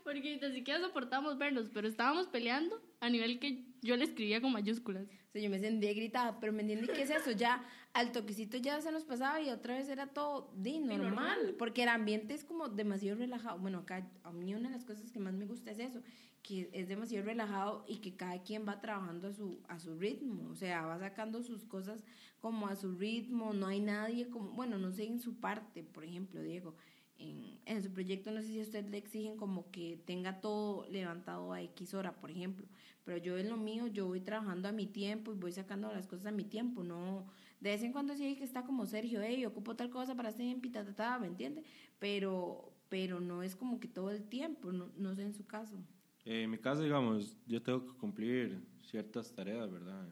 Porque 0.08 0.40
ni 0.40 0.52
siquiera 0.54 0.80
soportamos 0.80 1.36
vernos, 1.36 1.68
pero 1.68 1.86
estábamos 1.86 2.28
peleando 2.28 2.80
a 2.98 3.10
nivel 3.10 3.38
que 3.38 3.66
yo 3.82 3.94
le 3.94 4.04
escribía 4.04 4.40
con 4.40 4.52
mayúsculas. 4.52 5.04
O 5.04 5.30
sea, 5.32 5.42
yo 5.42 5.50
me 5.50 5.58
sentía 5.58 5.92
gritada, 5.92 6.40
pero 6.40 6.50
me 6.50 6.62
entiende 6.62 6.90
qué 6.90 7.02
es 7.02 7.10
eso, 7.10 7.32
ya 7.32 7.62
al 7.92 8.10
toquecito 8.10 8.56
ya 8.56 8.80
se 8.80 8.90
nos 8.90 9.04
pasaba 9.04 9.38
y 9.42 9.50
otra 9.50 9.76
vez 9.76 9.86
era 9.90 10.06
todo 10.06 10.50
di, 10.56 10.78
normal, 10.78 11.14
normal. 11.14 11.54
porque 11.58 11.82
el 11.82 11.90
ambiente 11.90 12.32
es 12.32 12.42
como 12.42 12.68
demasiado 12.68 13.18
relajado. 13.18 13.58
Bueno, 13.58 13.80
acá 13.80 14.10
a 14.22 14.32
mí 14.32 14.54
una 14.54 14.70
de 14.70 14.76
las 14.76 14.86
cosas 14.86 15.12
que 15.12 15.20
más 15.20 15.34
me 15.34 15.44
gusta 15.44 15.72
es 15.72 15.78
eso, 15.78 16.02
que 16.42 16.70
es 16.72 16.88
demasiado 16.88 17.26
relajado 17.26 17.84
y 17.86 17.98
que 17.98 18.16
cada 18.16 18.42
quien 18.42 18.66
va 18.66 18.80
trabajando 18.80 19.28
a 19.28 19.32
su, 19.34 19.60
a 19.68 19.78
su 19.78 19.94
ritmo, 19.94 20.48
o 20.48 20.54
sea, 20.54 20.86
va 20.86 20.98
sacando 20.98 21.42
sus 21.42 21.66
cosas 21.66 22.02
como 22.40 22.66
a 22.66 22.76
su 22.76 22.92
ritmo, 22.94 23.52
no 23.52 23.66
hay 23.66 23.80
nadie 23.80 24.30
como, 24.30 24.52
bueno, 24.52 24.78
no 24.78 24.90
sé 24.90 25.04
en 25.04 25.20
su 25.20 25.38
parte, 25.38 25.82
por 25.82 26.02
ejemplo, 26.02 26.40
Diego, 26.40 26.76
en, 27.18 27.82
su 27.82 27.90
proyecto 27.90 28.30
no 28.30 28.40
sé 28.40 28.48
si 28.48 28.60
a 28.60 28.62
usted 28.62 28.88
le 28.88 28.98
exigen 28.98 29.36
como 29.36 29.70
que 29.70 30.00
tenga 30.04 30.40
todo 30.40 30.88
levantado 30.88 31.52
a 31.52 31.62
X 31.62 31.94
hora, 31.94 32.14
por 32.20 32.30
ejemplo, 32.30 32.66
pero 33.04 33.18
yo 33.18 33.38
en 33.38 33.48
lo 33.48 33.56
mío, 33.56 33.86
yo 33.86 34.06
voy 34.06 34.20
trabajando 34.20 34.68
a 34.68 34.72
mi 34.72 34.86
tiempo 34.86 35.32
y 35.32 35.36
voy 35.36 35.52
sacando 35.52 35.92
las 35.92 36.06
cosas 36.06 36.26
a 36.26 36.32
mi 36.32 36.44
tiempo, 36.44 36.82
no, 36.84 37.26
de 37.60 37.70
vez 37.70 37.82
en 37.82 37.92
cuando 37.92 38.14
sí 38.14 38.24
hay 38.24 38.36
que 38.36 38.44
está 38.44 38.62
como 38.62 38.86
Sergio, 38.86 39.20
hey, 39.22 39.44
ocupo 39.44 39.74
tal 39.74 39.90
cosa 39.90 40.14
para 40.14 40.30
en 40.30 40.60
pitatata, 40.60 41.18
¿me 41.18 41.26
entiende? 41.26 41.64
Pero, 41.98 42.72
pero 42.88 43.20
no 43.20 43.42
es 43.42 43.56
como 43.56 43.80
que 43.80 43.88
todo 43.88 44.10
el 44.10 44.24
tiempo, 44.28 44.72
no, 44.72 44.90
no 44.96 45.14
sé 45.14 45.22
en 45.22 45.34
su 45.34 45.46
caso. 45.46 45.76
Eh, 46.24 46.42
en 46.42 46.50
mi 46.50 46.58
caso, 46.58 46.82
digamos, 46.82 47.36
yo 47.46 47.62
tengo 47.62 47.84
que 47.84 47.98
cumplir 47.98 48.62
ciertas 48.82 49.32
tareas, 49.32 49.70
¿verdad? 49.70 50.06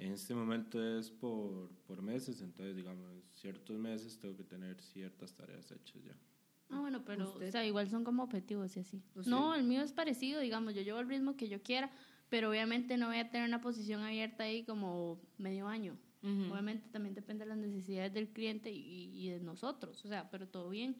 En, 0.00 0.12
este 0.12 0.34
momento 0.34 0.82
es 0.98 1.10
por, 1.10 1.70
por 1.86 2.02
meses, 2.02 2.40
entonces, 2.40 2.74
digamos, 2.74 3.06
ciertos 3.32 3.78
meses 3.78 4.18
tengo 4.18 4.36
que 4.36 4.44
tener 4.44 4.80
ciertas 4.80 5.34
tareas 5.34 5.70
hechas 5.70 6.02
ya. 6.02 6.16
Ah, 6.70 6.80
bueno, 6.80 7.04
pero 7.04 7.28
¿Usted? 7.28 7.48
o 7.48 7.50
sea, 7.50 7.66
igual 7.66 7.88
son 7.88 8.04
como 8.04 8.22
objetivos 8.22 8.76
y 8.76 8.80
así. 8.80 9.02
¿Usted? 9.14 9.30
No, 9.30 9.54
el 9.54 9.64
mío 9.64 9.82
es 9.82 9.92
parecido, 9.92 10.40
digamos, 10.40 10.74
yo 10.74 10.82
llevo 10.82 11.00
el 11.00 11.08
ritmo 11.08 11.36
que 11.36 11.48
yo 11.48 11.62
quiera, 11.62 11.90
pero 12.28 12.50
obviamente 12.50 12.96
no 12.96 13.08
voy 13.08 13.18
a 13.18 13.30
tener 13.30 13.48
una 13.48 13.60
posición 13.60 14.00
abierta 14.02 14.44
ahí 14.44 14.64
como 14.64 15.20
medio 15.36 15.66
año. 15.68 15.98
Ujú. 16.22 16.52
Obviamente 16.52 16.88
también 16.90 17.14
depende 17.14 17.44
de 17.44 17.48
las 17.48 17.58
necesidades 17.58 18.12
del 18.12 18.28
cliente 18.28 18.70
y, 18.70 19.10
y 19.12 19.30
de 19.30 19.40
nosotros, 19.40 20.04
o 20.04 20.08
sea, 20.08 20.30
pero 20.30 20.48
todo 20.48 20.70
bien. 20.70 20.96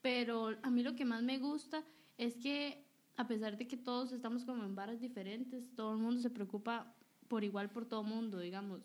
Pero 0.00 0.56
a 0.62 0.70
mí 0.70 0.82
lo 0.82 0.96
que 0.96 1.04
más 1.04 1.22
me 1.22 1.38
gusta 1.38 1.84
es 2.16 2.36
que 2.36 2.86
a 3.16 3.26
pesar 3.26 3.58
de 3.58 3.68
que 3.68 3.76
todos 3.76 4.12
estamos 4.12 4.44
como 4.44 4.64
en 4.64 4.74
varas 4.74 5.00
diferentes, 5.00 5.74
todo 5.74 5.92
el 5.92 5.98
mundo 5.98 6.20
se 6.20 6.30
preocupa 6.30 6.96
por 7.30 7.44
igual 7.44 7.70
por 7.70 7.86
todo 7.86 8.02
mundo, 8.02 8.40
digamos. 8.40 8.82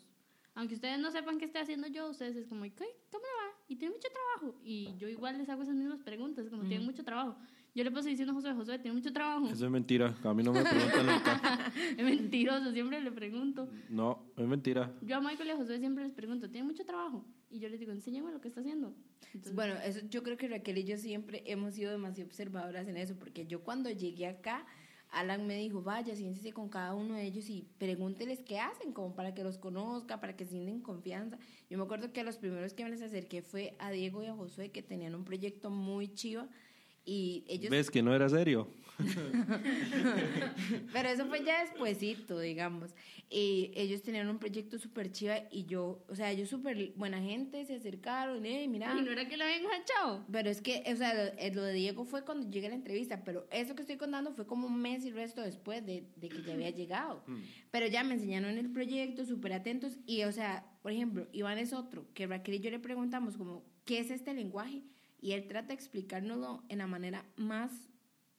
Aunque 0.54 0.74
ustedes 0.74 0.98
no 1.00 1.10
sepan 1.10 1.36
qué 1.36 1.44
estoy 1.44 1.62
haciendo 1.62 1.88
yo, 1.88 2.08
ustedes 2.08 2.36
es 2.36 2.46
como, 2.46 2.62
¿qué? 2.62 2.86
¿Cómo 3.10 3.24
le 3.24 3.46
va? 3.48 3.58
Y 3.68 3.76
tiene 3.76 3.94
mucho 3.94 4.08
trabajo. 4.08 4.58
Y 4.64 4.94
yo 4.98 5.08
igual 5.08 5.36
les 5.36 5.48
hago 5.50 5.62
esas 5.64 5.74
mismas 5.74 6.00
preguntas, 6.00 6.48
como, 6.48 6.62
tienen 6.62 6.86
mucho 6.86 7.04
trabajo. 7.04 7.36
Yo 7.74 7.84
le 7.84 7.90
paso 7.90 8.08
diciendo 8.08 8.32
a 8.32 8.36
Josué, 8.36 8.54
Josué, 8.54 8.78
tiene 8.78 8.96
mucho 8.96 9.12
trabajo. 9.12 9.48
Eso 9.48 9.66
es 9.66 9.70
mentira, 9.70 10.16
a 10.22 10.32
mí 10.32 10.42
no 10.42 10.52
me 10.52 10.62
preguntan 10.62 11.06
nunca. 11.06 11.72
Es 11.98 12.04
mentiroso, 12.04 12.72
siempre 12.72 13.02
le 13.02 13.12
pregunto. 13.12 13.68
No, 13.90 14.32
es 14.36 14.46
mentira. 14.46 14.94
Yo 15.02 15.16
a 15.16 15.20
Michael 15.20 15.48
y 15.48 15.50
a 15.50 15.56
Josué 15.56 15.78
siempre 15.78 16.04
les 16.04 16.12
pregunto, 16.14 16.48
¿tiene 16.48 16.68
mucho 16.68 16.86
trabajo? 16.86 17.26
Y 17.50 17.58
yo 17.58 17.68
les 17.68 17.80
digo, 17.80 17.92
enséñame 17.92 18.30
lo 18.32 18.40
que 18.40 18.48
está 18.48 18.60
haciendo. 18.60 18.94
Entonces, 19.34 19.54
Bueno, 19.54 19.74
eso 19.84 20.00
yo 20.08 20.22
creo 20.22 20.38
que 20.38 20.48
Raquel 20.48 20.78
y 20.78 20.84
yo 20.84 20.96
siempre 20.96 21.42
hemos 21.46 21.74
sido 21.74 21.90
demasiado 21.90 22.28
observadoras 22.28 22.86
en 22.88 22.96
eso, 22.96 23.16
porque 23.18 23.44
yo 23.46 23.62
cuando 23.62 23.90
llegué 23.90 24.26
acá, 24.28 24.64
Alan 25.10 25.46
me 25.46 25.56
dijo, 25.56 25.82
vaya, 25.82 26.14
siéntese 26.14 26.52
con 26.52 26.68
cada 26.68 26.94
uno 26.94 27.14
de 27.14 27.24
ellos 27.24 27.48
y 27.48 27.66
pregúnteles 27.78 28.40
qué 28.42 28.58
hacen, 28.58 28.92
como 28.92 29.14
para 29.14 29.34
que 29.34 29.44
los 29.44 29.58
conozca, 29.58 30.20
para 30.20 30.36
que 30.36 30.44
sienten 30.44 30.80
confianza. 30.80 31.38
Yo 31.70 31.78
me 31.78 31.84
acuerdo 31.84 32.12
que 32.12 32.20
a 32.20 32.24
los 32.24 32.36
primeros 32.36 32.74
que 32.74 32.84
me 32.84 32.90
les 32.90 33.02
acerqué 33.02 33.42
fue 33.42 33.76
a 33.78 33.90
Diego 33.90 34.22
y 34.22 34.26
a 34.26 34.34
Josué, 34.34 34.70
que 34.70 34.82
tenían 34.82 35.14
un 35.14 35.24
proyecto 35.24 35.70
muy 35.70 36.12
chiva, 36.14 36.48
y 37.06 37.44
ellos... 37.48 37.70
¿Ves 37.70 37.90
que 37.90 38.02
no 38.02 38.14
era 38.14 38.28
serio? 38.28 38.68
Pero 40.92 41.08
eso 41.08 41.26
fue 41.26 41.44
ya 41.44 41.62
despuesito, 41.62 42.40
digamos. 42.40 42.94
Y 43.28 43.72
ellos 43.74 44.02
tenían 44.02 44.28
un 44.28 44.38
proyecto 44.38 44.78
súper 44.78 45.12
chiva 45.12 45.42
y 45.50 45.64
yo, 45.66 46.04
o 46.08 46.14
sea, 46.14 46.30
ellos 46.30 46.48
súper 46.48 46.92
buena 46.96 47.20
gente, 47.20 47.64
se 47.64 47.76
acercaron, 47.76 48.44
eh, 48.46 48.66
mira. 48.68 48.94
¿Y 48.98 49.02
no 49.02 49.12
era 49.12 49.28
que 49.28 49.36
lo 49.36 49.44
habían 49.44 49.62
echado? 49.82 50.24
Pero 50.30 50.48
es 50.50 50.60
que, 50.60 50.82
o 50.92 50.96
sea, 50.96 51.12
lo, 51.14 51.22
eh, 51.38 51.52
lo 51.54 51.62
de 51.62 51.72
Diego 51.74 52.04
fue 52.04 52.24
cuando 52.24 52.48
llegué 52.48 52.66
a 52.66 52.70
la 52.70 52.76
entrevista, 52.76 53.22
pero 53.24 53.46
eso 53.50 53.74
que 53.74 53.82
estoy 53.82 53.96
contando 53.96 54.32
fue 54.32 54.46
como 54.46 54.66
un 54.66 54.80
mes 54.80 55.04
y 55.04 55.08
el 55.08 55.14
resto 55.14 55.42
después 55.42 55.84
de, 55.84 56.08
de 56.16 56.28
que 56.28 56.42
ya 56.42 56.54
había 56.54 56.70
llegado. 56.70 57.24
Pero 57.70 57.86
ya 57.86 58.04
me 58.04 58.14
enseñaron 58.14 58.56
el 58.58 58.70
proyecto, 58.70 59.24
súper 59.24 59.52
atentos, 59.52 59.98
y, 60.06 60.22
o 60.24 60.32
sea, 60.32 60.64
por 60.82 60.92
ejemplo, 60.92 61.28
Iván 61.32 61.58
es 61.58 61.72
otro, 61.72 62.06
que 62.14 62.26
Raquel 62.26 62.54
y 62.54 62.60
yo 62.60 62.70
le 62.70 62.78
preguntamos 62.78 63.36
como, 63.36 63.64
¿qué 63.84 63.98
es 63.98 64.10
este 64.10 64.34
lenguaje? 64.34 64.82
Y 65.20 65.32
él 65.32 65.46
trata 65.48 65.68
de 65.68 65.74
explicárnoslo 65.74 66.62
en 66.68 66.78
la 66.78 66.86
manera 66.86 67.24
más, 67.36 67.88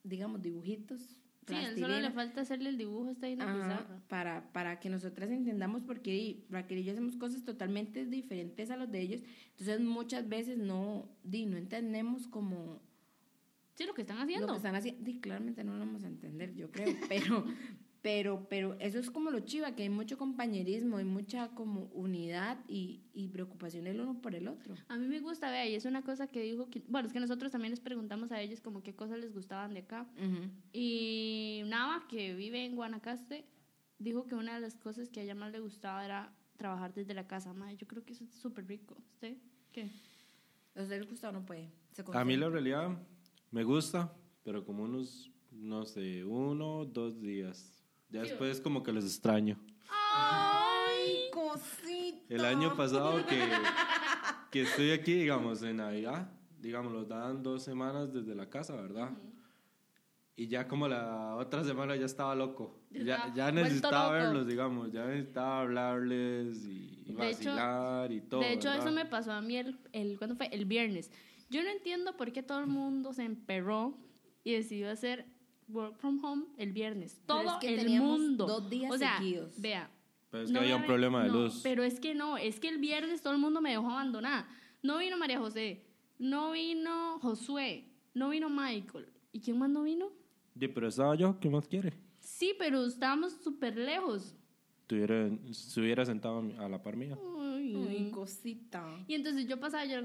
digamos, 0.03 0.41
dibujitos. 0.41 1.01
Sí, 1.47 1.55
él 1.55 1.79
solo 1.79 1.99
le 1.99 2.11
falta 2.11 2.41
hacerle 2.41 2.69
el 2.69 2.77
dibujo, 2.77 3.09
está 3.09 3.27
ahí 3.27 3.33
en 3.33 3.39
la 3.39 3.53
pizarra. 3.53 4.01
para, 4.09 4.51
para 4.51 4.79
que 4.81 4.89
nosotras 4.89 5.29
entendamos 5.31 5.81
porque 5.83 6.45
Raquel 6.49 6.79
y 6.79 6.83
yo 6.83 6.91
hacemos 6.91 7.15
cosas 7.15 7.43
totalmente 7.45 8.05
diferentes 8.05 8.69
a 8.69 8.75
los 8.75 8.91
de 8.91 8.99
ellos. 8.99 9.21
Entonces 9.51 9.79
muchas 9.79 10.27
veces 10.27 10.57
no, 10.57 11.09
di, 11.23 11.45
no 11.45 11.55
entendemos 11.57 12.27
como 12.27 12.81
Sí, 13.75 13.85
lo 13.85 13.93
que 13.93 14.01
están 14.01 14.17
lo 14.17 14.23
haciendo. 14.23 14.47
que 14.47 14.57
están 14.57 14.75
haciendo. 14.75 15.03
Di, 15.03 15.19
claramente 15.19 15.63
no 15.63 15.73
lo 15.73 15.79
vamos 15.79 16.03
a 16.03 16.07
entender, 16.07 16.53
yo 16.55 16.71
creo, 16.71 16.87
pero, 17.09 17.45
pero, 18.07 18.47
pero 18.49 18.77
eso 18.79 18.99
es 18.99 19.11
como 19.11 19.31
lo 19.31 19.41
chiva, 19.41 19.75
que 19.75 19.83
hay 19.83 19.89
mucho 19.89 20.17
compañerismo, 20.17 20.95
hay 20.95 21.03
mucha 21.03 21.49
como 21.49 21.89
unidad 21.93 22.57
y, 22.65 23.01
y 23.13 23.27
preocupación 23.27 23.85
el 23.85 23.99
uno 23.99 24.21
por 24.21 24.33
el 24.33 24.47
otro. 24.47 24.75
A 24.87 24.95
mí 24.95 25.07
me 25.07 25.19
gusta, 25.19 25.51
vea, 25.51 25.67
y 25.67 25.75
es 25.75 25.83
una 25.83 26.01
cosa 26.03 26.25
que 26.27 26.41
dijo, 26.41 26.69
que, 26.69 26.81
bueno, 26.87 27.07
es 27.07 27.13
que 27.13 27.19
nosotros 27.19 27.51
también 27.51 27.71
les 27.71 27.81
preguntamos 27.81 28.31
a 28.31 28.39
ellos 28.39 28.61
como 28.61 28.81
qué 28.81 28.95
cosas 28.95 29.19
les 29.19 29.33
gustaban 29.33 29.73
de 29.73 29.81
acá. 29.81 30.07
Y 30.71 31.63
Nava, 31.65 32.07
que 32.07 32.33
vive 32.33 32.63
en 32.63 32.77
Guanacaste, 32.77 33.43
dijo 33.99 34.25
que 34.25 34.35
una 34.35 34.55
de 34.55 34.61
las 34.61 34.77
cosas 34.77 35.09
que 35.09 35.19
a 35.19 35.23
ella 35.23 35.35
más 35.35 35.51
le 35.51 35.59
gustaba 35.59 36.05
era 36.05 36.33
trabajar 36.55 36.93
desde 36.93 37.13
la 37.13 37.27
casa. 37.27 37.51
Madre, 37.51 37.75
yo 37.75 37.87
creo 37.87 38.05
que 38.05 38.13
eso 38.13 38.23
es 38.23 38.33
súper 38.35 38.67
rico. 38.67 38.95
¿Usted 39.15 39.35
qué? 39.73 39.91
¿A 40.77 40.81
usted 40.83 41.01
le 41.01 41.07
gusta 41.07 41.27
o 41.27 41.33
no 41.33 41.45
puede? 41.45 41.73
Se 41.91 42.05
A 42.13 42.23
mí 42.23 42.37
la 42.37 42.47
realidad 42.47 42.89
me 43.51 43.65
gusta, 43.65 44.13
pero 44.43 44.63
como 44.63 44.83
unos, 44.83 45.29
no 45.51 45.83
sé, 45.83 46.23
uno, 46.23 46.85
dos 46.85 47.19
días. 47.19 47.76
Ya 48.09 48.21
después 48.21 48.61
como 48.61 48.83
que 48.83 48.91
los 48.93 49.03
extraño. 49.05 49.59
¡Ay, 49.89 51.29
cosita! 51.31 52.17
El 52.29 52.45
año 52.45 52.75
pasado 52.75 53.25
que, 53.25 53.37
que 54.51 54.61
estoy 54.61 54.91
aquí, 54.91 55.13
digamos, 55.13 55.61
en 55.63 55.77
Navidad, 55.77 56.29
digamos, 56.59 56.91
los 56.93 57.07
dan 57.07 57.43
dos 57.43 57.63
semanas 57.63 58.11
desde 58.13 58.33
la 58.35 58.49
casa, 58.49 58.75
¿verdad? 58.75 59.11
Y 60.35 60.47
ya 60.47 60.67
como 60.67 60.87
la 60.87 61.35
otra 61.35 61.63
semana 61.63 61.95
ya 61.95 62.05
estaba 62.05 62.35
loco. 62.35 62.79
Ya 62.91 63.33
Ya, 63.35 63.51
necesitaba 63.51 64.03
loco. 64.03 64.13
verlos, 64.13 64.47
digamos. 64.47 64.91
Ya 64.91 65.05
necesitaba 65.05 65.61
hablarles 65.61 66.63
y, 66.65 67.03
y 67.07 67.13
De 67.13 67.29
hecho- 67.31 67.49
vacilar 67.49 68.11
y 68.11 68.21
todo. 68.21 68.41
de 68.41 68.53
hecho, 68.53 68.69
eso 68.69 68.77
¿verdad? 68.85 68.91
me 68.93 69.05
pasó 69.05 69.31
a 69.31 69.41
mí 69.41 69.57
el, 69.57 69.79
el 69.93 70.17
¿cuándo 70.17 70.35
fue? 70.35 70.47
El 70.51 70.65
viernes. 70.65 71.11
Yo 71.49 71.63
no 71.63 71.69
entiendo 71.69 72.15
por 72.17 72.31
qué 72.33 72.43
todo 72.43 72.59
el 72.59 72.67
mundo 72.67 73.13
se 73.13 73.23
emperró 73.23 73.97
y 74.43 74.53
decidió 74.53 74.91
hacer 74.91 75.25
work 75.67 75.97
from 75.97 76.23
home 76.23 76.45
el 76.57 76.71
viernes. 76.73 77.21
Pero 77.25 77.39
Todo 77.41 77.51
es 77.53 77.57
que 77.59 77.75
el 77.75 77.99
mundo. 77.99 78.45
dos 78.47 78.69
días 78.69 78.91
o 78.91 78.97
sea, 78.97 79.17
seguidos. 79.17 79.59
vea. 79.59 79.89
Pero 80.29 80.43
es 80.43 80.49
que 80.49 80.53
no 80.53 80.59
había 80.59 80.75
un 80.75 80.85
problema 80.85 81.23
de 81.23 81.29
no, 81.29 81.43
luz. 81.43 81.61
Pero 81.63 81.83
es 81.83 81.99
que 81.99 82.13
no, 82.13 82.37
es 82.37 82.59
que 82.59 82.69
el 82.69 82.77
viernes 82.79 83.21
todo 83.21 83.33
el 83.33 83.39
mundo 83.39 83.61
me 83.61 83.71
dejó 83.71 83.89
abandonada. 83.89 84.47
No 84.83 84.97
vino 84.97 85.17
María 85.17 85.39
José, 85.39 85.85
no 86.19 86.51
vino 86.51 87.19
Josué, 87.19 87.85
no 88.13 88.29
vino 88.29 88.49
Michael. 88.49 89.07
¿Y 89.31 89.39
quién 89.39 89.57
más 89.57 89.69
no 89.69 89.83
vino? 89.83 90.09
Sí, 90.59 90.67
pero 90.67 90.87
estaba 90.87 91.15
yo, 91.15 91.39
¿qué 91.39 91.49
más 91.49 91.67
quiere? 91.67 91.93
Sí, 92.19 92.53
pero 92.57 92.85
estábamos 92.85 93.33
súper 93.43 93.77
lejos. 93.77 94.35
Tuviera, 94.87 95.29
se 95.51 95.81
hubiera 95.81 96.05
sentado 96.05 96.43
a 96.59 96.69
la 96.69 96.81
par 96.81 96.95
mía. 96.95 97.17
Ay, 97.39 97.75
Ay, 97.89 98.11
cosita. 98.11 99.03
Y 99.07 99.15
entonces 99.15 99.47
yo 99.47 99.59
pasaba 99.59 99.85
y 99.85 99.91
yo 99.91 99.99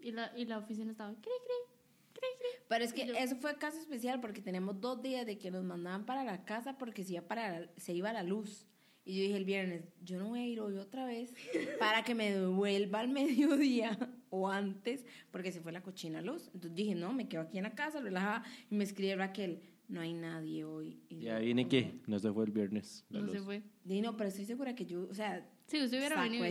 y 0.00 0.12
la, 0.12 0.32
y 0.36 0.44
la 0.44 0.58
oficina 0.58 0.90
estaba, 0.90 1.12
cri, 1.12 1.22
cri, 1.22 1.74
cri, 2.12 2.28
cri. 2.38 2.57
Pero 2.68 2.84
es 2.84 2.92
que 2.92 3.06
Yo- 3.06 3.14
eso 3.14 3.36
fue 3.36 3.56
caso 3.56 3.78
especial 3.78 4.20
porque 4.20 4.40
tenemos 4.42 4.80
dos 4.80 5.02
días 5.02 5.24
de 5.26 5.38
que 5.38 5.50
nos 5.50 5.64
mandaban 5.64 6.04
para 6.06 6.22
la 6.24 6.44
casa 6.44 6.76
porque 6.78 7.02
se 7.04 7.14
iba, 7.14 7.22
para 7.22 7.60
la- 7.60 7.70
se 7.76 7.92
iba 7.94 8.12
la 8.12 8.22
luz. 8.22 8.66
Y 9.04 9.16
yo 9.16 9.22
dije 9.22 9.36
el 9.38 9.46
viernes, 9.46 9.84
yo 10.02 10.18
no 10.18 10.28
voy 10.28 10.40
a 10.40 10.46
ir 10.46 10.60
hoy 10.60 10.76
otra 10.76 11.06
vez 11.06 11.32
para 11.78 12.04
que 12.04 12.14
me 12.14 12.30
devuelva 12.30 13.00
al 13.00 13.08
mediodía 13.88 13.98
o 14.28 14.48
antes 14.50 15.06
porque 15.30 15.50
se 15.50 15.60
fue 15.62 15.72
la 15.72 15.82
cochina 15.82 16.20
luz. 16.20 16.46
Entonces 16.52 16.74
dije, 16.74 16.94
no, 16.94 17.14
me 17.14 17.26
quedo 17.26 17.40
aquí 17.42 17.56
en 17.56 17.64
la 17.64 17.74
casa, 17.74 18.00
relajada. 18.00 18.44
Y 18.70 18.74
me 18.74 18.84
escribe 18.84 19.16
Raquel, 19.16 19.62
no 19.88 20.02
hay 20.02 20.12
nadie 20.12 20.64
hoy. 20.64 21.00
Y 21.08 21.20
Ya 21.20 21.38
vine 21.38 21.62
"Ok". 21.64 21.68
que 21.70 22.00
no 22.06 22.18
se 22.18 22.30
fue 22.30 22.44
el 22.44 22.50
viernes. 22.50 23.06
la 23.08 23.20
No 23.20 23.28
se 23.32 23.40
fue. 23.40 23.62
Di, 23.82 24.02
no, 24.02 24.14
pero 24.18 24.28
estoy 24.28 24.44
segura 24.44 24.74
que 24.74 24.84
yo, 24.84 25.08
o 25.08 25.14
sea, 25.14 25.48
Sí, 25.68 25.82
usted 25.82 25.96
hubiera 25.98 26.16
venido. 26.22 26.44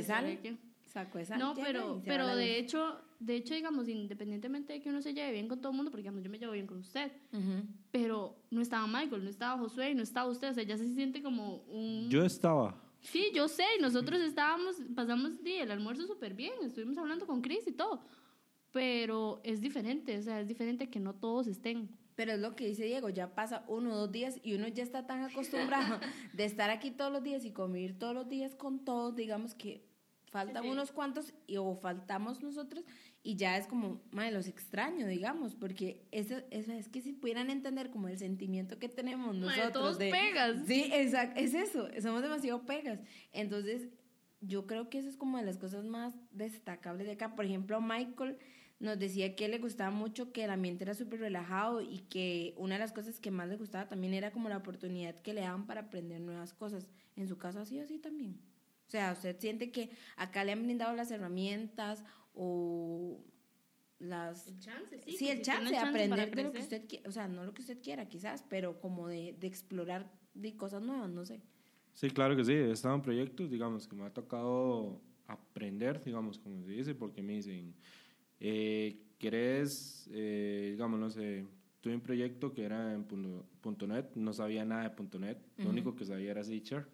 Saco 0.87 1.19
esa. 1.19 1.37
No, 1.37 1.53
pero, 1.53 2.01
pero 2.05 2.35
de 2.35 2.57
hecho, 2.57 2.99
de 3.19 3.35
hecho, 3.35 3.53
digamos, 3.53 3.87
independientemente 3.87 4.73
de 4.73 4.81
que 4.81 4.89
uno 4.89 5.01
se 5.01 5.13
lleve 5.13 5.31
bien 5.31 5.47
con 5.47 5.59
todo 5.59 5.71
el 5.71 5.75
mundo, 5.75 5.91
porque 5.91 6.03
digamos, 6.03 6.23
yo 6.23 6.29
me 6.29 6.39
llevo 6.39 6.53
bien 6.53 6.67
con 6.67 6.79
usted, 6.79 7.11
pero 7.91 8.37
no 8.51 8.61
estaba 8.61 8.87
Michael, 8.87 9.23
no 9.23 9.29
estaba 9.29 9.59
Josué, 9.59 9.93
no 9.95 10.03
estaba 10.03 10.29
usted, 10.29 10.51
o 10.51 10.53
sea, 10.53 10.63
ya 10.63 10.77
se 10.77 10.87
siente 10.93 11.21
como 11.21 11.57
un... 11.67 12.09
Yo 12.09 12.25
estaba. 12.25 12.75
Sí, 13.01 13.31
yo 13.33 13.47
sé, 13.47 13.63
y 13.77 13.81
nosotros 13.81 14.19
estábamos, 14.21 14.75
pasamos 14.95 15.33
sí, 15.43 15.53
el 15.53 15.71
almuerzo 15.71 16.05
súper 16.07 16.33
bien, 16.33 16.53
estuvimos 16.63 16.97
hablando 16.97 17.25
con 17.25 17.41
Chris 17.41 17.67
y 17.67 17.71
todo, 17.71 18.01
pero 18.71 19.39
es 19.43 19.61
diferente, 19.61 20.17
o 20.17 20.21
sea, 20.21 20.41
es 20.41 20.47
diferente 20.47 20.89
que 20.89 20.99
no 20.99 21.13
todos 21.13 21.47
estén. 21.47 21.89
Pero 22.15 22.31
es 22.31 22.39
lo 22.39 22.55
que 22.55 22.65
dice 22.65 22.85
Diego, 22.85 23.09
ya 23.09 23.35
pasa 23.35 23.63
uno 23.67 23.93
o 23.93 23.95
dos 23.95 24.11
días 24.11 24.39
y 24.41 24.55
uno 24.55 24.67
ya 24.67 24.81
está 24.81 25.05
tan 25.05 25.23
acostumbrado 25.23 25.99
de 26.33 26.45
estar 26.45 26.71
aquí 26.71 26.89
todos 26.89 27.11
los 27.11 27.23
días 27.23 27.45
y 27.45 27.51
convivir 27.51 27.99
todos 27.99 28.15
los 28.15 28.27
días 28.27 28.55
con 28.55 28.83
todos, 28.83 29.15
digamos 29.15 29.53
que 29.53 29.86
faltan 30.37 30.63
Sí, 30.63 30.69
sí. 30.69 30.71
unos 30.71 30.91
cuantos 30.91 31.33
y, 31.47 31.57
o 31.57 31.75
faltamos 31.75 32.41
nosotros 32.41 32.83
y 33.23 33.35
ya 33.35 33.57
es 33.57 33.67
como, 33.67 34.01
madre, 34.11 34.31
los 34.31 34.47
extraño, 34.47 35.07
digamos, 35.07 35.55
porque 35.55 36.07
eso, 36.11 36.35
eso 36.51 36.71
es 36.71 36.87
que 36.87 37.01
si 37.01 37.13
pudieran 37.13 37.49
entender 37.49 37.89
como 37.89 38.07
el 38.07 38.17
sentimiento 38.17 38.79
que 38.79 38.87
tenemos 38.87 39.35
nosotros. 39.35 39.73
todos 39.73 39.97
de, 39.97 40.11
pegas. 40.11 40.65
Sí, 40.65 40.89
exacto, 40.93 41.39
es 41.39 41.53
eso, 41.53 41.89
somos 42.01 42.21
demasiado 42.21 42.65
pegas. 42.65 42.99
Entonces, 43.33 43.89
yo 44.39 44.67
creo 44.67 44.89
que 44.89 44.99
eso 44.99 45.09
es 45.09 45.17
como 45.17 45.37
de 45.37 45.43
las 45.43 45.57
cosas 45.57 45.83
más 45.83 46.13
destacables 46.31 47.07
de 47.07 47.13
acá. 47.13 47.35
Por 47.35 47.45
ejemplo, 47.45 47.81
Michael 47.81 48.37
nos 48.79 48.99
decía 48.99 49.35
que 49.35 49.47
le 49.47 49.57
gustaba 49.57 49.89
mucho 49.89 50.31
que 50.31 50.43
el 50.43 50.51
ambiente 50.51 50.83
era 50.83 50.93
súper 50.93 51.19
relajado 51.19 51.81
y 51.81 51.99
que 52.09 52.53
una 52.57 52.75
de 52.75 52.79
las 52.79 52.93
cosas 52.93 53.19
que 53.19 53.31
más 53.31 53.49
le 53.49 53.57
gustaba 53.57 53.89
también 53.89 54.13
era 54.13 54.31
como 54.31 54.49
la 54.49 54.57
oportunidad 54.57 55.19
que 55.21 55.33
le 55.33 55.41
daban 55.41 55.65
para 55.65 55.81
aprender 55.81 56.21
nuevas 56.21 56.53
cosas. 56.53 56.87
En 57.15 57.27
su 57.27 57.37
caso 57.37 57.59
ha 57.59 57.65
sido 57.65 57.83
así 57.83 57.97
también. 57.97 58.39
O 58.87 58.89
sea, 58.89 59.11
¿usted 59.11 59.37
siente 59.39 59.71
que 59.71 59.89
acá 60.15 60.43
le 60.45 60.53
han 60.53 60.63
brindado 60.63 60.95
las 60.95 61.11
herramientas 61.11 62.05
o 62.33 63.19
las... 63.99 64.47
El 64.47 64.59
chance, 64.59 65.01
Sí, 65.05 65.17
sí. 65.17 65.29
el 65.29 65.41
chance 65.41 65.69
de 65.69 65.77
aprender 65.77 66.33
de 66.33 66.43
lo 66.43 66.53
que 66.53 66.59
usted 66.61 66.87
quiera, 66.87 67.09
o 67.09 67.11
sea, 67.11 67.27
no 67.27 67.43
lo 67.43 67.53
que 67.53 67.61
usted 67.61 67.81
quiera 67.81 68.07
quizás, 68.07 68.45
pero 68.49 68.79
como 68.79 69.07
de, 69.07 69.35
de 69.39 69.47
explorar 69.47 70.09
de 70.33 70.55
cosas 70.55 70.81
nuevas, 70.81 71.09
no 71.09 71.25
sé. 71.25 71.41
Sí, 71.93 72.09
claro 72.11 72.35
que 72.37 72.45
sí. 72.45 72.53
He 72.53 72.71
estado 72.71 72.95
en 72.95 73.01
proyectos, 73.01 73.49
digamos, 73.49 73.87
que 73.87 73.95
me 73.95 74.05
ha 74.05 74.13
tocado 74.13 75.01
aprender, 75.25 76.01
digamos, 76.03 76.37
como 76.39 76.63
se 76.63 76.71
dice, 76.71 76.95
porque 76.95 77.21
me 77.21 77.33
dicen, 77.33 77.73
eh, 78.39 79.01
¿querés, 79.17 80.07
eh, 80.13 80.69
digamos, 80.71 80.99
no 80.99 81.09
sé, 81.09 81.45
tuve 81.81 81.95
un 81.95 82.01
proyecto 82.01 82.53
que 82.53 82.63
era 82.63 82.93
en 82.93 83.03
punto, 83.03 83.45
punto 83.59 83.87
.net, 83.87 84.05
no 84.15 84.31
sabía 84.31 84.63
nada 84.63 84.83
de 84.83 84.91
punto 84.91 85.19
.net, 85.19 85.37
lo 85.57 85.69
único 85.69 85.95
que 85.95 86.05
sabía 86.05 86.31
era 86.31 86.43
Stitcher, 86.43 86.87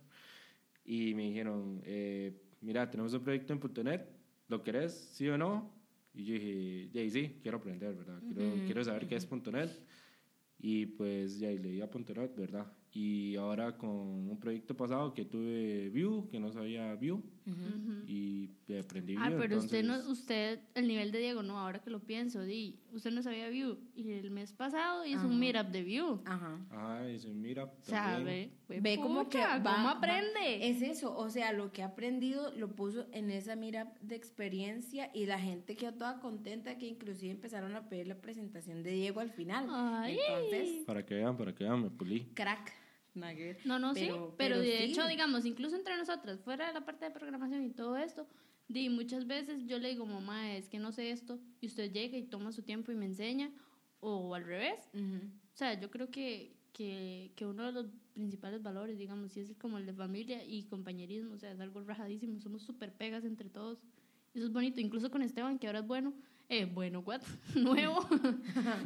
y 0.85 1.13
me 1.13 1.23
dijeron, 1.23 1.81
eh, 1.85 2.33
mira, 2.61 2.89
tenemos 2.89 3.13
un 3.13 3.23
proyecto 3.23 3.53
en 3.53 3.85
.net, 3.85 4.01
¿lo 4.47 4.63
querés, 4.63 4.93
sí 5.13 5.27
o 5.29 5.37
no? 5.37 5.71
Y 6.13 6.25
yo 6.25 6.33
dije, 6.35 6.89
"Ya, 6.93 7.01
y 7.01 7.09
sí, 7.09 7.39
quiero 7.41 7.57
aprender, 7.57 7.95
¿verdad? 7.95 8.21
Quiero, 8.27 8.65
quiero 8.65 8.83
saber 8.83 9.07
qué 9.07 9.15
es 9.15 9.27
.net. 9.51 9.69
Y 10.59 10.85
pues 10.85 11.39
ya 11.39 11.51
y 11.51 11.57
leí 11.57 11.81
a 11.81 11.87
.net, 11.87 12.35
¿verdad? 12.37 12.71
Y 12.91 13.35
ahora 13.35 13.77
con 13.77 13.89
un 13.89 14.39
proyecto 14.39 14.77
pasado 14.77 15.13
que 15.13 15.25
tuve 15.25 15.89
Vue, 15.89 16.29
que 16.29 16.39
no 16.39 16.51
sabía 16.51 16.93
Vue, 16.95 17.21
y 18.07 18.49
aprendí 18.79 19.15
Ah, 19.17 19.29
Vue. 19.29 19.37
pero 19.39 19.57
usted, 19.57 19.83
no, 19.83 19.97
usted, 20.09 20.59
el 20.75 20.87
nivel 20.87 21.11
de 21.11 21.19
Diego, 21.19 21.43
no, 21.43 21.59
ahora 21.59 21.79
que 21.79 21.89
lo 21.89 21.99
pienso, 21.99 22.41
di, 22.41 22.79
usted 22.91 23.11
no 23.11 23.21
sabía 23.21 23.49
View. 23.49 23.77
Y 23.95 24.11
el 24.11 24.31
mes 24.31 24.51
pasado 24.53 25.05
hizo 25.05 25.27
un 25.27 25.39
meetup 25.39 25.67
de 25.67 25.83
View. 25.83 26.21
Ajá. 26.25 26.59
Ah, 26.71 27.07
y 27.09 27.19
se 27.19 27.29
mira. 27.29 27.65
O 27.65 27.73
sea, 27.81 28.15
también. 28.15 28.51
ve, 28.67 28.79
Ve 28.81 28.95
como 28.97 29.29
que 29.29 29.37
va- 29.39 29.61
¿cómo 29.61 29.85
va- 29.85 29.91
aprende? 29.91 30.69
Es 30.69 30.81
eso, 30.81 31.15
o 31.15 31.29
sea, 31.29 31.53
lo 31.53 31.71
que 31.71 31.83
ha 31.83 31.87
aprendido 31.87 32.51
lo 32.55 32.75
puso 32.75 33.05
en 33.11 33.29
esa 33.29 33.55
mira 33.55 33.93
de 34.01 34.15
experiencia 34.15 35.09
y 35.13 35.25
la 35.25 35.39
gente 35.39 35.75
quedó 35.75 35.93
toda 35.93 36.19
contenta 36.19 36.77
que 36.77 36.87
inclusive 36.87 37.31
empezaron 37.31 37.75
a 37.75 37.89
pedir 37.89 38.07
la 38.07 38.15
presentación 38.19 38.83
de 38.83 38.91
Diego 38.91 39.19
al 39.19 39.29
final. 39.31 39.67
Ay. 39.69 40.17
Entonces, 40.27 40.85
Para 40.85 41.05
que 41.05 41.15
vean, 41.15 41.37
para 41.37 41.53
que 41.53 41.63
vean, 41.63 41.83
me 41.83 41.89
pulí. 41.89 42.25
crack. 42.33 42.71
Nada 43.15 43.35
que 43.35 43.43
ver. 43.43 43.57
No, 43.65 43.77
no, 43.79 43.93
sí, 43.93 44.01
Pero- 44.07 44.33
pero, 44.37 44.55
pero 44.55 44.59
de 44.61 44.77
sí. 44.77 44.83
hecho, 44.85 45.07
digamos, 45.07 45.45
incluso 45.45 45.75
entre 45.75 45.95
nosotras, 45.97 46.39
fuera 46.41 46.67
de 46.67 46.73
la 46.73 46.83
parte 46.85 47.05
de 47.05 47.11
programación 47.11 47.63
y 47.63 47.69
todo 47.69 47.95
esto, 47.97 48.27
di, 48.67 48.89
muchas 48.89 49.27
veces 49.27 49.65
yo 49.67 49.77
le 49.77 49.89
digo, 49.89 50.05
mamá, 50.05 50.53
es 50.55 50.67
que 50.69 50.79
no 50.79 50.91
sé 50.91 51.11
esto, 51.11 51.39
y 51.61 51.67
usted 51.67 51.91
llega 51.91 52.17
y 52.17 52.23
toma 52.23 52.51
su 52.51 52.63
tiempo 52.63 52.91
y 52.91 52.95
me 52.95 53.05
enseña, 53.05 53.51
o 53.99 54.33
al 54.35 54.43
revés. 54.45 54.89
O 54.95 55.55
sea, 55.55 55.79
yo 55.79 55.91
creo 55.91 56.09
que, 56.09 56.55
que, 56.73 57.31
que 57.35 57.45
uno 57.45 57.65
de 57.67 57.71
los 57.71 57.85
principales 58.13 58.61
valores, 58.63 58.97
digamos, 58.97 59.31
sí 59.31 59.41
es 59.41 59.53
como 59.57 59.77
el 59.77 59.85
de 59.85 59.93
familia 59.93 60.43
y 60.43 60.63
compañerismo, 60.63 61.33
o 61.35 61.37
sea, 61.37 61.51
es 61.51 61.59
algo 61.59 61.81
rajadísimo, 61.83 62.39
somos 62.39 62.63
súper 62.63 62.91
pegas 62.93 63.25
entre 63.25 63.49
todos. 63.49 63.79
Eso 64.33 64.45
es 64.45 64.51
bonito, 64.51 64.81
incluso 64.81 65.11
con 65.11 65.21
Esteban, 65.21 65.59
que 65.59 65.67
ahora 65.67 65.79
es 65.79 65.87
bueno, 65.87 66.13
eh, 66.49 66.65
bueno, 66.65 66.99
what, 67.01 67.21
nuevo. 67.55 67.99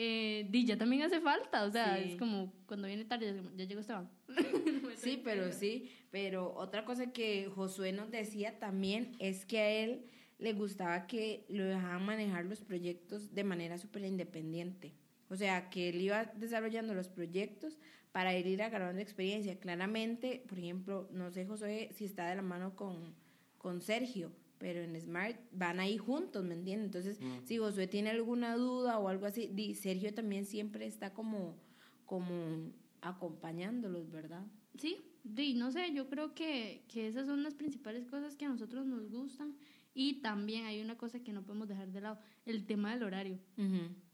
eh, 0.00 0.46
di, 0.48 0.64
ya 0.64 0.78
también 0.78 1.02
hace 1.02 1.20
falta, 1.20 1.64
o 1.64 1.70
sea, 1.72 1.96
Sí. 1.96 2.10
es 2.12 2.16
como 2.16 2.52
cuando 2.66 2.86
viene 2.86 3.04
tarde, 3.04 3.34
ya 3.56 3.64
llegó 3.64 3.80
Esteban. 3.80 4.08
Sí, 4.96 5.20
pero 5.24 5.50
sí, 5.52 5.90
pero 6.10 6.54
otra 6.54 6.84
cosa 6.84 7.12
que 7.12 7.50
Josué 7.54 7.92
nos 7.92 8.10
decía 8.10 8.58
también 8.60 9.12
es 9.18 9.44
que 9.44 9.58
a 9.58 9.70
él 9.70 10.06
le 10.38 10.52
gustaba 10.52 11.06
que 11.08 11.44
lo 11.48 11.64
dejaban 11.64 12.04
manejar 12.04 12.44
los 12.44 12.60
proyectos 12.60 13.34
de 13.34 13.42
manera 13.44 13.76
súper 13.78 14.04
independiente. 14.04 14.94
O 15.28 15.34
sea, 15.36 15.68
que 15.68 15.88
él 15.88 16.00
iba 16.00 16.24
desarrollando 16.36 16.94
los 16.94 17.08
proyectos 17.08 17.78
para 18.12 18.36
ir, 18.38 18.46
ir 18.46 18.62
agarrando 18.62 19.00
experiencia. 19.02 19.58
Claramente, 19.58 20.42
por 20.48 20.58
ejemplo, 20.58 21.08
no 21.12 21.30
sé, 21.30 21.44
Josué, 21.44 21.90
si 21.92 22.04
está 22.04 22.28
de 22.28 22.36
la 22.36 22.42
mano 22.42 22.74
con, 22.76 23.14
con 23.58 23.80
Sergio, 23.80 24.32
pero 24.58 24.80
en 24.82 25.00
Smart 25.00 25.36
van 25.52 25.80
ahí 25.80 25.96
juntos, 25.96 26.44
¿me 26.44 26.54
entiendes? 26.54 26.86
Entonces, 26.86 27.20
si 27.44 27.58
Josué 27.58 27.86
tiene 27.86 28.10
alguna 28.10 28.56
duda 28.56 28.98
o 28.98 29.08
algo 29.08 29.26
así, 29.26 29.48
di, 29.52 29.74
Sergio 29.74 30.12
también 30.12 30.44
siempre 30.44 30.86
está 30.86 31.12
como, 31.14 31.56
como 32.04 32.72
acompañándolos, 33.00 34.10
¿verdad? 34.10 34.44
Sí, 34.76 34.98
di, 35.22 35.54
no 35.54 35.70
sé, 35.70 35.92
yo 35.94 36.08
creo 36.08 36.34
que, 36.34 36.84
que 36.88 37.06
esas 37.06 37.26
son 37.26 37.42
las 37.42 37.54
principales 37.54 38.06
cosas 38.06 38.36
que 38.36 38.44
a 38.44 38.48
nosotros 38.48 38.86
nos 38.86 39.08
gustan 39.10 39.56
y 39.94 40.20
también 40.20 40.66
hay 40.66 40.80
una 40.80 40.96
cosa 40.96 41.20
que 41.20 41.32
no 41.32 41.44
podemos 41.44 41.68
dejar 41.68 41.90
de 41.90 42.00
lado, 42.00 42.18
el 42.46 42.66
tema 42.66 42.92
del 42.92 43.02
horario. 43.02 43.38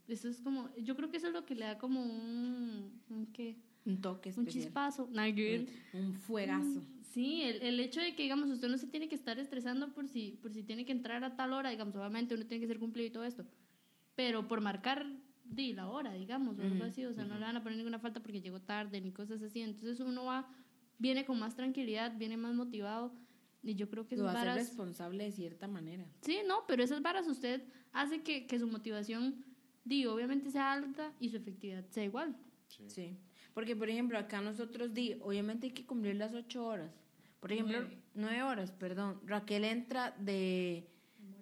Eso 0.08 0.28
es 0.28 0.40
como, 0.40 0.74
yo 0.76 0.96
creo 0.96 1.10
que 1.10 1.16
eso 1.16 1.28
es 1.28 1.32
lo 1.32 1.46
que 1.46 1.54
le 1.54 1.64
da 1.64 1.78
como 1.78 2.02
un, 2.02 3.00
un 3.08 3.26
¿qué? 3.32 3.58
Un 3.86 4.00
toque 4.00 4.30
Un 4.30 4.40
especial. 4.40 4.64
chispazo. 4.64 5.08
Nada 5.12 5.32
que 5.34 5.42
ver. 5.42 5.66
Un 5.92 6.14
fuegazo. 6.14 6.82
Sí, 7.12 7.42
el, 7.42 7.62
el 7.62 7.80
hecho 7.80 8.00
de 8.00 8.14
que, 8.14 8.22
digamos, 8.24 8.50
usted 8.50 8.68
no 8.68 8.78
se 8.78 8.86
tiene 8.88 9.08
que 9.08 9.14
estar 9.14 9.38
estresando 9.38 9.92
por 9.92 10.08
si, 10.08 10.38
por 10.42 10.52
si 10.52 10.62
tiene 10.62 10.84
que 10.84 10.92
entrar 10.92 11.22
a 11.22 11.36
tal 11.36 11.52
hora, 11.52 11.70
digamos, 11.70 11.94
obviamente 11.94 12.34
uno 12.34 12.44
tiene 12.46 12.60
que 12.62 12.66
ser 12.66 12.78
cumplido 12.80 13.06
y 13.06 13.10
todo 13.12 13.24
esto, 13.24 13.44
pero 14.16 14.48
por 14.48 14.60
marcar 14.60 15.06
di, 15.44 15.74
la 15.74 15.88
hora, 15.88 16.12
digamos, 16.14 16.58
o 16.58 16.62
algo 16.62 16.84
así, 16.84 17.04
o 17.04 17.12
sea, 17.12 17.24
no 17.24 17.34
le 17.38 17.44
van 17.44 17.56
a 17.56 17.62
poner 17.62 17.76
ninguna 17.78 18.00
falta 18.00 18.20
porque 18.20 18.40
llegó 18.40 18.60
tarde 18.60 19.00
ni 19.00 19.12
cosas 19.12 19.42
así, 19.42 19.60
entonces 19.60 20.00
uno 20.00 20.24
va, 20.24 20.48
viene 20.98 21.24
con 21.24 21.38
más 21.38 21.54
tranquilidad, 21.54 22.16
viene 22.18 22.36
más 22.36 22.54
motivado 22.54 23.14
y 23.62 23.76
yo 23.76 23.88
creo 23.88 24.06
que 24.08 24.16
Lo 24.16 24.24
va 24.24 24.32
a 24.32 24.42
ser 24.42 24.54
responsable 24.54 25.22
de 25.24 25.30
cierta 25.32 25.68
manera. 25.68 26.04
Sí, 26.22 26.38
no, 26.48 26.64
pero 26.66 26.82
esas 26.82 27.00
varas 27.00 27.28
usted 27.28 27.62
hace 27.92 28.22
que, 28.22 28.46
que 28.46 28.58
su 28.58 28.66
motivación, 28.66 29.44
di, 29.84 30.06
obviamente 30.06 30.50
sea 30.50 30.72
alta 30.72 31.12
y 31.20 31.28
su 31.28 31.36
efectividad 31.36 31.84
sea 31.90 32.04
igual. 32.04 32.36
Sí. 32.88 33.16
Porque, 33.54 33.76
por 33.76 33.88
ejemplo, 33.88 34.18
acá 34.18 34.40
nosotros, 34.40 34.92
di, 34.92 35.16
obviamente 35.22 35.68
hay 35.68 35.72
que 35.72 35.86
cumplir 35.86 36.16
las 36.16 36.34
ocho 36.34 36.66
horas. 36.66 36.90
Por 37.40 37.52
ejemplo, 37.52 37.78
Nueve. 37.80 37.98
nueve, 38.14 38.42
horas, 38.42 38.72
perdón. 38.72 39.20
Raquel 39.26 39.64
entra 39.64 40.14
de, 40.18 40.88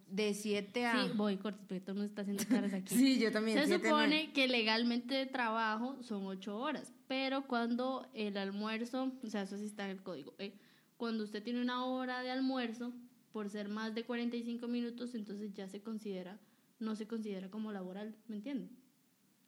de 0.08 0.34
siete 0.34 0.84
a... 0.84 1.04
Sí, 1.04 1.12
voy 1.14 1.38
corto, 1.38 1.60
porque 1.66 1.80
todo 1.80 1.92
el 1.92 1.98
mundo 1.98 2.08
está 2.08 2.22
haciendo 2.22 2.44
caras 2.46 2.74
aquí. 2.74 2.94
Sí, 2.96 3.18
yo 3.18 3.32
también. 3.32 3.58
Se 3.58 3.66
siete 3.66 3.88
a 3.88 3.90
nueve. 3.90 4.04
supone 4.04 4.32
que 4.32 4.46
legalmente 4.46 5.14
de 5.14 5.26
trabajo 5.26 6.02
son 6.02 6.26
ocho 6.26 6.58
horas, 6.58 6.92
pero 7.08 7.46
cuando 7.46 8.06
el 8.14 8.36
almuerzo, 8.36 9.12
o 9.22 9.26
sea, 9.28 9.42
eso 9.42 9.56
sí 9.56 9.64
está 9.64 9.84
en 9.84 9.92
el 9.92 10.02
código, 10.02 10.34
¿eh? 10.38 10.52
cuando 10.96 11.24
usted 11.24 11.42
tiene 11.42 11.60
una 11.60 11.84
hora 11.84 12.22
de 12.22 12.30
almuerzo, 12.30 12.92
por 13.32 13.48
ser 13.48 13.68
más 13.68 13.94
de 13.94 14.04
45 14.04 14.68
minutos, 14.68 15.14
entonces 15.14 15.52
ya 15.54 15.66
se 15.66 15.80
considera, 15.80 16.38
no 16.78 16.94
se 16.94 17.06
considera 17.06 17.50
como 17.50 17.72
laboral, 17.72 18.14
¿me 18.28 18.36
entiende? 18.36 18.68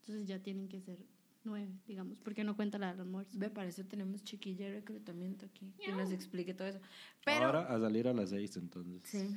Entonces 0.00 0.26
ya 0.26 0.42
tienen 0.42 0.68
que 0.68 0.80
ser 0.80 0.98
nueve, 1.44 1.72
digamos, 1.86 2.18
porque 2.20 2.42
no 2.44 2.56
cuenta 2.56 2.78
la 2.78 2.92
del 2.92 3.00
almuerzo. 3.02 3.38
Ve, 3.38 3.50
para 3.50 3.68
eso 3.68 3.84
tenemos 3.84 4.22
chiquilla 4.24 4.66
de 4.66 4.72
reclutamiento 4.74 5.46
aquí, 5.46 5.72
que 5.84 5.92
nos 5.92 6.10
explique 6.12 6.54
todo 6.54 6.68
eso. 6.68 6.80
Pero, 7.24 7.46
Ahora 7.46 7.60
a 7.74 7.78
salir 7.78 8.08
a 8.08 8.12
las 8.12 8.30
seis, 8.30 8.56
entonces. 8.56 9.00
Sí. 9.04 9.36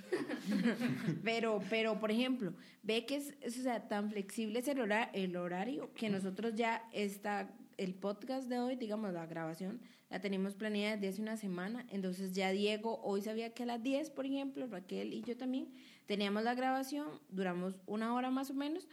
pero, 1.23 1.61
pero, 1.69 1.99
por 1.99 2.11
ejemplo, 2.11 2.53
ve 2.83 3.05
que 3.05 3.17
es, 3.17 3.33
es, 3.41 3.59
o 3.59 3.63
sea, 3.63 3.87
tan 3.87 4.09
flexible 4.09 4.59
es 4.59 4.67
el, 4.67 4.79
hora- 4.79 5.09
el 5.13 5.35
horario 5.35 5.93
que 5.93 6.09
nosotros 6.09 6.53
ya 6.55 6.87
está 6.93 7.49
el 7.77 7.93
podcast 7.93 8.47
de 8.49 8.59
hoy, 8.59 8.75
digamos, 8.75 9.13
la 9.13 9.25
grabación, 9.27 9.79
la 10.09 10.19
tenemos 10.19 10.55
planeada 10.55 10.95
desde 10.95 11.09
hace 11.09 11.21
una 11.21 11.37
semana. 11.37 11.85
Entonces 11.91 12.33
ya 12.33 12.51
Diego 12.51 12.99
hoy 13.03 13.21
sabía 13.21 13.53
que 13.53 13.63
a 13.63 13.65
las 13.67 13.83
10, 13.83 14.09
por 14.11 14.25
ejemplo, 14.25 14.65
Raquel 14.67 15.13
y 15.13 15.21
yo 15.21 15.37
también, 15.37 15.67
teníamos 16.07 16.43
la 16.43 16.55
grabación, 16.55 17.07
duramos 17.29 17.75
una 17.85 18.13
hora 18.15 18.31
más 18.31 18.49
o 18.49 18.53
menos. 18.53 18.87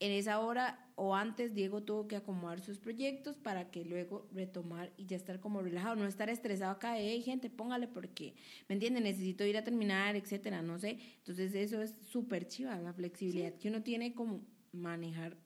En 0.00 0.12
esa 0.12 0.38
hora 0.40 0.92
o 0.94 1.14
antes 1.14 1.54
Diego 1.54 1.82
tuvo 1.82 2.06
que 2.06 2.16
acomodar 2.16 2.60
sus 2.60 2.78
proyectos 2.78 3.36
para 3.36 3.70
que 3.70 3.84
luego 3.84 4.28
retomar 4.32 4.92
y 4.96 5.06
ya 5.06 5.16
estar 5.16 5.40
como 5.40 5.60
relajado, 5.60 5.96
no 5.96 6.06
estar 6.06 6.28
estresado 6.28 6.70
acá, 6.72 6.98
hey 6.98 7.20
gente, 7.22 7.50
póngale 7.50 7.88
porque, 7.88 8.34
¿me 8.68 8.74
entiende? 8.74 9.00
Necesito 9.00 9.44
ir 9.44 9.56
a 9.56 9.64
terminar, 9.64 10.14
etcétera, 10.14 10.62
no 10.62 10.78
sé. 10.78 10.98
Entonces 11.18 11.54
eso 11.54 11.82
es 11.82 11.96
súper 12.02 12.46
chiva, 12.46 12.78
la 12.78 12.92
flexibilidad 12.92 13.54
que 13.54 13.68
uno 13.68 13.82
tiene 13.82 14.14
como 14.14 14.40
manejar 14.72 15.36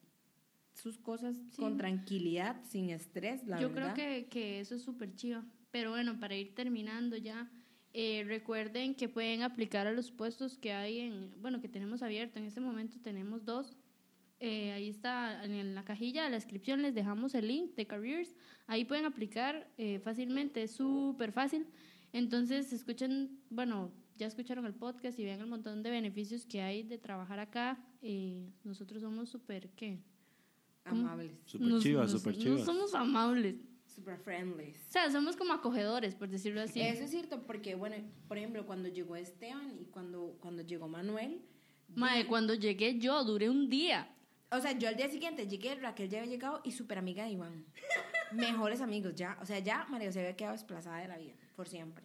sus 0.74 0.98
cosas 0.98 1.36
con 1.56 1.76
tranquilidad, 1.76 2.62
sin 2.64 2.90
estrés, 2.90 3.46
la 3.46 3.60
Yo 3.60 3.70
verdad. 3.70 3.94
creo 3.94 4.22
que, 4.22 4.28
que 4.28 4.60
eso 4.60 4.74
es 4.74 4.82
súper 4.82 5.14
chiva. 5.14 5.44
Pero 5.70 5.90
bueno, 5.90 6.18
para 6.20 6.34
ir 6.36 6.54
terminando 6.54 7.16
ya, 7.16 7.50
eh, 7.94 8.24
recuerden 8.26 8.94
que 8.94 9.08
pueden 9.08 9.42
aplicar 9.42 9.86
a 9.86 9.92
los 9.92 10.10
puestos 10.10 10.56
que 10.58 10.72
hay 10.72 11.00
en, 11.00 11.30
bueno, 11.40 11.60
que 11.60 11.68
tenemos 11.68 12.02
abierto. 12.02 12.38
En 12.38 12.46
este 12.46 12.60
momento 12.60 12.96
tenemos 13.02 13.44
dos. 13.44 13.76
Eh, 14.42 14.72
ahí 14.72 14.88
está 14.88 15.44
en 15.44 15.74
la 15.74 15.84
cajilla 15.84 16.24
de 16.24 16.30
la 16.30 16.36
descripción, 16.36 16.82
les 16.82 16.94
dejamos 16.94 17.34
el 17.34 17.46
link 17.46 17.74
de 17.76 17.86
Careers. 17.86 18.34
Ahí 18.66 18.84
pueden 18.84 19.04
aplicar 19.04 19.70
eh, 19.78 20.00
fácilmente, 20.00 20.62
es 20.64 20.72
súper 20.72 21.30
fácil. 21.32 21.66
Entonces, 22.12 22.72
escuchen, 22.72 23.38
bueno, 23.50 23.92
ya 24.16 24.26
escucharon 24.26 24.66
el 24.66 24.74
podcast 24.74 25.18
y 25.18 25.24
vean 25.24 25.40
el 25.40 25.46
montón 25.46 25.82
de 25.82 25.90
beneficios 25.90 26.44
que 26.44 26.60
hay 26.60 26.82
de 26.82 26.98
trabajar 26.98 27.38
acá. 27.38 27.78
Eh, 28.02 28.50
nosotros 28.64 29.00
somos 29.00 29.28
súper, 29.28 29.70
¿qué? 29.70 30.00
¿Cómo? 30.88 31.02
Amables. 31.02 31.32
Súper 31.46 31.68
Nos- 31.68 31.82
chivas, 31.82 32.10
súper 32.10 32.34
No 32.36 32.42
chivas. 32.42 32.64
somos 32.64 32.94
amables. 32.94 33.56
Super 33.86 34.18
friendly. 34.18 34.70
O 34.70 34.90
sea, 34.92 35.10
somos 35.10 35.36
como 35.36 35.52
acogedores, 35.52 36.14
por 36.14 36.28
decirlo 36.28 36.62
así. 36.62 36.80
Eso 36.80 37.04
es 37.04 37.10
cierto, 37.10 37.42
porque, 37.46 37.74
bueno, 37.76 37.96
por 38.26 38.38
ejemplo, 38.38 38.66
cuando 38.66 38.88
llegó 38.88 39.14
Esteban 39.16 39.78
y 39.80 39.84
cuando, 39.84 40.36
cuando 40.40 40.62
llegó 40.62 40.88
Manuel, 40.88 41.42
Mae, 41.94 42.26
cuando 42.26 42.54
llegué 42.54 42.98
yo, 42.98 43.22
duré 43.22 43.50
un 43.50 43.68
día. 43.68 44.08
O 44.52 44.60
sea, 44.60 44.72
yo 44.78 44.88
al 44.88 44.96
día 44.96 45.08
siguiente 45.08 45.46
llegué, 45.48 45.74
Raquel 45.76 46.08
ya 46.08 46.18
había 46.20 46.30
llegado 46.30 46.60
y 46.64 46.72
súper 46.72 46.98
amiga 46.98 47.24
de 47.24 47.30
Iván. 47.30 47.64
Mejores 48.32 48.80
amigos, 48.80 49.14
ya. 49.14 49.38
O 49.42 49.46
sea, 49.46 49.58
ya 49.58 49.86
María 49.90 50.12
se 50.12 50.20
había 50.20 50.36
quedado 50.36 50.52
desplazada 50.54 50.98
de 51.00 51.08
la 51.08 51.18
vida, 51.18 51.34
por 51.56 51.68
siempre. 51.68 52.04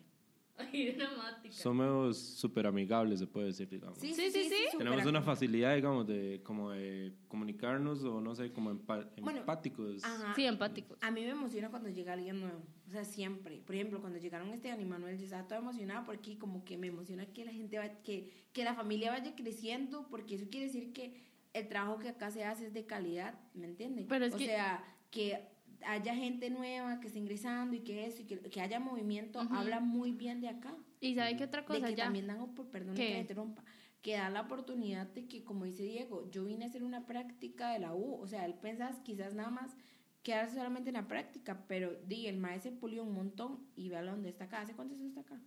Ay, 0.59 0.91
dramática. 0.93 1.53
Somos 1.53 2.17
súper 2.17 2.65
amigables, 2.65 3.19
se 3.19 3.27
puede 3.27 3.45
decir, 3.47 3.69
digamos. 3.69 3.99
Sí, 3.99 4.11
Sí, 4.15 4.31
sí, 4.31 4.45
sí. 4.49 4.55
súper 4.71 4.87
Tenemos 4.87 5.05
una 5.05 5.21
ac- 5.21 5.25
facilidad, 5.25 5.75
digamos, 5.75 6.07
de 6.07 6.41
como 6.43 6.71
de 6.71 7.13
comunicarnos 7.27 8.03
o 8.03 8.19
no 8.19 8.33
sé, 8.33 8.51
como 8.51 8.71
empa- 8.71 9.07
Bueno, 9.21 9.41
empáticos. 9.41 10.03
Ajá. 10.03 10.33
Sí, 10.35 10.45
empáticos. 10.45 10.97
A 11.03 11.11
mí 11.11 11.21
me 11.21 11.29
emociona 11.29 11.69
cuando 11.69 11.89
llega 11.89 12.13
alguien 12.13 12.39
nuevo. 12.41 12.63
O 12.87 12.89
sea, 12.89 13.05
siempre. 13.05 13.61
Por 13.67 13.75
ejemplo, 13.75 14.01
cuando 14.01 14.17
llegaron 14.17 14.49
Esteban 14.49 14.81
y 14.81 14.85
Manuel, 14.85 15.19
yo 15.19 15.25
estaba 15.25 15.43
toda 15.47 15.59
emocionada 15.59 16.03
porque 16.05 16.39
como 16.39 16.65
que 16.65 16.75
me 16.75 16.87
emociona 16.87 17.27
que 17.27 17.45
la 17.45 17.51
gente 17.53 17.77
va, 17.77 17.89
que, 18.01 18.31
que 18.51 18.63
la 18.63 18.73
familia 18.73 19.11
vaya 19.11 19.35
creciendo, 19.35 20.07
porque 20.09 20.35
eso 20.35 20.47
quiere 20.49 20.65
decir 20.65 20.91
que 20.91 21.26
el 21.53 21.67
trabajo 21.67 21.99
que 21.99 22.09
acá 22.09 22.31
se 22.31 22.43
hace 22.43 22.67
es 22.67 22.73
de 22.73 22.85
calidad, 22.85 23.35
¿me 23.53 23.65
entienden? 23.65 24.07
Pero 24.07 24.25
es 24.25 24.33
o 24.33 24.37
que- 24.37 24.45
sea, 24.45 24.83
que 25.11 25.47
haya 25.85 26.15
gente 26.15 26.49
nueva 26.49 26.99
que 26.99 27.07
esté 27.07 27.19
ingresando 27.19 27.75
y 27.75 27.81
que 27.81 28.05
eso, 28.05 28.21
y 28.21 28.25
que, 28.25 28.39
que 28.39 28.61
haya 28.61 28.79
movimiento, 28.79 29.39
habla 29.51 29.79
muy 29.79 30.11
bien 30.11 30.41
de 30.41 30.49
acá. 30.49 30.75
¿Y 30.99 31.15
sabe 31.15 31.37
qué 31.37 31.43
otra 31.43 31.61
de 31.61 31.67
cosa 31.67 31.87
que 31.87 31.95
ya? 31.95 32.05
también 32.05 32.27
dan, 32.27 32.53
perdón 32.71 32.95
que 32.95 33.11
me 33.11 33.19
interrumpa, 33.19 33.63
que 34.01 34.13
da 34.13 34.29
la 34.29 34.41
oportunidad 34.41 35.07
de 35.07 35.27
que, 35.27 35.43
como 35.43 35.65
dice 35.65 35.83
Diego, 35.83 36.29
yo 36.31 36.45
vine 36.45 36.65
a 36.65 36.67
hacer 36.67 36.83
una 36.83 37.05
práctica 37.05 37.71
de 37.71 37.79
la 37.79 37.93
U, 37.93 38.15
o 38.15 38.27
sea, 38.27 38.45
él 38.45 38.55
pensás 38.55 38.99
quizás 39.01 39.33
nada 39.35 39.49
más 39.51 39.75
quedarse 40.23 40.55
solamente 40.55 40.89
en 40.89 40.95
la 40.95 41.07
práctica, 41.07 41.63
pero 41.67 41.93
di, 42.05 42.27
el 42.27 42.37
maestro 42.37 42.73
pulió 42.79 43.03
un 43.03 43.13
montón 43.13 43.65
y 43.75 43.89
vea 43.89 44.01
dónde 44.03 44.29
está 44.29 44.45
acá. 44.45 44.61
¿Hace 44.61 44.73
cuánto 44.73 44.95
está 44.95 45.21
acá? 45.21 45.39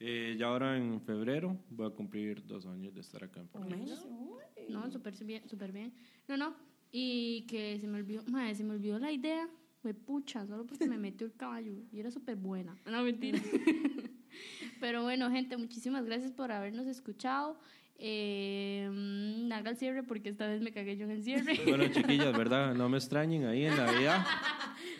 Eh, 0.00 0.36
ya 0.38 0.46
ahora 0.46 0.76
en 0.76 1.00
febrero 1.00 1.58
voy 1.70 1.86
a 1.86 1.90
cumplir 1.90 2.46
dos 2.46 2.66
años 2.66 2.94
de 2.94 3.00
estar 3.00 3.24
acá 3.24 3.40
en. 3.40 3.48
Uy. 3.54 3.92
No, 4.68 4.90
súper 4.90 5.12
bien, 5.24 5.48
súper 5.48 5.72
bien. 5.72 5.92
No, 6.28 6.36
no. 6.36 6.54
Y 6.92 7.42
que 7.46 7.78
se 7.80 7.86
me 7.88 7.98
olvidó, 7.98 8.22
madre, 8.30 8.54
se 8.54 8.64
me 8.64 8.72
olvidó 8.74 8.98
la 8.98 9.10
idea. 9.10 9.48
Fue 9.82 9.94
pucha, 9.94 10.46
solo 10.46 10.66
porque 10.66 10.86
me 10.88 10.98
metió 10.98 11.26
el 11.26 11.34
caballo. 11.34 11.72
Y 11.92 11.98
era 11.98 12.10
súper 12.10 12.36
buena. 12.36 12.76
No, 12.86 13.02
mentira. 13.02 13.40
Pero 14.80 15.02
bueno, 15.02 15.30
gente, 15.30 15.56
muchísimas 15.56 16.04
gracias 16.04 16.30
por 16.30 16.52
habernos 16.52 16.86
escuchado. 16.86 17.58
Eh, 18.00 18.88
mm, 18.92 19.50
haga 19.50 19.70
el 19.70 19.76
cierre 19.76 20.04
porque 20.04 20.28
esta 20.28 20.46
vez 20.46 20.60
me 20.60 20.70
cagué 20.70 20.96
yo 20.96 21.04
en 21.06 21.10
el 21.10 21.24
cierre. 21.24 21.58
Bueno, 21.66 21.88
chiquillas, 21.88 22.36
¿verdad? 22.36 22.74
No 22.74 22.88
me 22.88 22.98
extrañen 22.98 23.44
ahí 23.46 23.64
en 23.64 23.76
Navidad. 23.76 24.24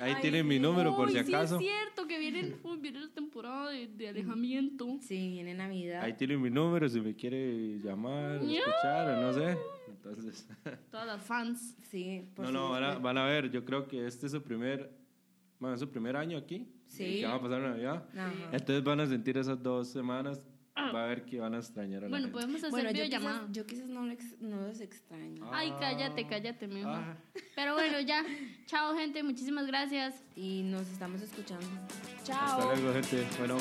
Ahí 0.00 0.16
tienen 0.20 0.46
mi 0.46 0.58
número 0.58 0.96
por 0.96 1.10
si 1.10 1.18
Uy, 1.18 1.20
acaso. 1.20 1.58
Sí, 1.58 1.68
es 1.68 1.70
cierto 1.70 2.06
que 2.08 2.18
viene, 2.18 2.56
uy, 2.64 2.78
viene 2.78 3.00
la 3.00 3.08
temporada 3.08 3.67
de, 3.78 3.86
de 3.88 4.08
alejamiento. 4.08 4.98
Sí, 5.00 5.28
viene 5.30 5.54
Navidad. 5.54 6.02
Ahí 6.02 6.12
tienen 6.14 6.40
mi 6.40 6.50
número 6.50 6.88
si 6.88 7.00
me 7.00 7.14
quiere 7.14 7.78
llamar, 7.80 8.40
Ya. 8.42 8.58
escuchar 8.60 9.08
o 9.18 9.20
no 9.22 9.32
sé. 9.32 9.58
Entonces, 9.88 10.48
Todas 10.90 11.06
las 11.06 11.22
fans. 11.22 11.76
Sí, 11.90 12.30
por 12.34 12.44
no, 12.46 12.52
no, 12.52 12.70
van 12.70 12.84
a, 12.84 12.98
van 12.98 13.18
a 13.18 13.24
ver, 13.26 13.50
yo 13.50 13.64
creo 13.64 13.86
que 13.88 14.06
este 14.06 14.26
es 14.26 14.32
su 14.32 14.42
primer, 14.42 14.90
bueno, 15.58 15.74
es 15.74 15.80
su 15.80 15.88
primer 15.90 16.16
año 16.16 16.36
aquí. 16.38 16.66
Sí. 16.86 17.20
Que 17.20 17.26
van 17.26 17.34
a 17.36 17.40
pasar 17.40 17.60
Navidad. 17.62 18.08
Ajá. 18.14 18.32
Entonces 18.52 18.82
van 18.84 19.00
a 19.00 19.06
sentir 19.06 19.36
esas 19.36 19.62
dos 19.62 19.88
semanas, 19.88 20.40
va 20.94 21.04
a 21.04 21.06
ver 21.06 21.24
que 21.24 21.38
van 21.40 21.54
a 21.54 21.58
extrañar 21.58 21.98
a 21.98 22.02
la 22.06 22.08
Bueno, 22.08 22.26
gente. 22.26 22.32
podemos 22.40 22.56
hacer 22.56 22.70
Bueno, 22.70 22.88
yo 22.90 22.92
videollamada. 22.94 23.40
quizás, 23.40 23.52
yo 23.52 23.66
quizás 23.66 23.88
no, 23.88 24.02
lo 24.06 24.12
ex- 24.12 24.40
no 24.40 24.60
los 24.62 24.80
extraño. 24.80 25.50
Ay, 25.52 25.70
Ah. 25.72 25.76
cállate, 25.80 26.26
cállate, 26.26 26.66
mijo. 26.68 26.88
Ah. 26.88 27.16
Pero 27.54 27.74
bueno, 27.74 28.00
ya. 28.00 28.24
Chao, 28.66 28.94
gente. 28.96 29.22
Muchísimas 29.22 29.66
gracias. 29.66 30.22
Y 30.36 30.62
nos 30.62 30.82
estamos 30.88 31.20
escuchando. 31.22 31.66
Hasta 32.30 32.74
luego, 32.74 32.92
gente. 32.92 33.26
Bueno. 33.38 33.56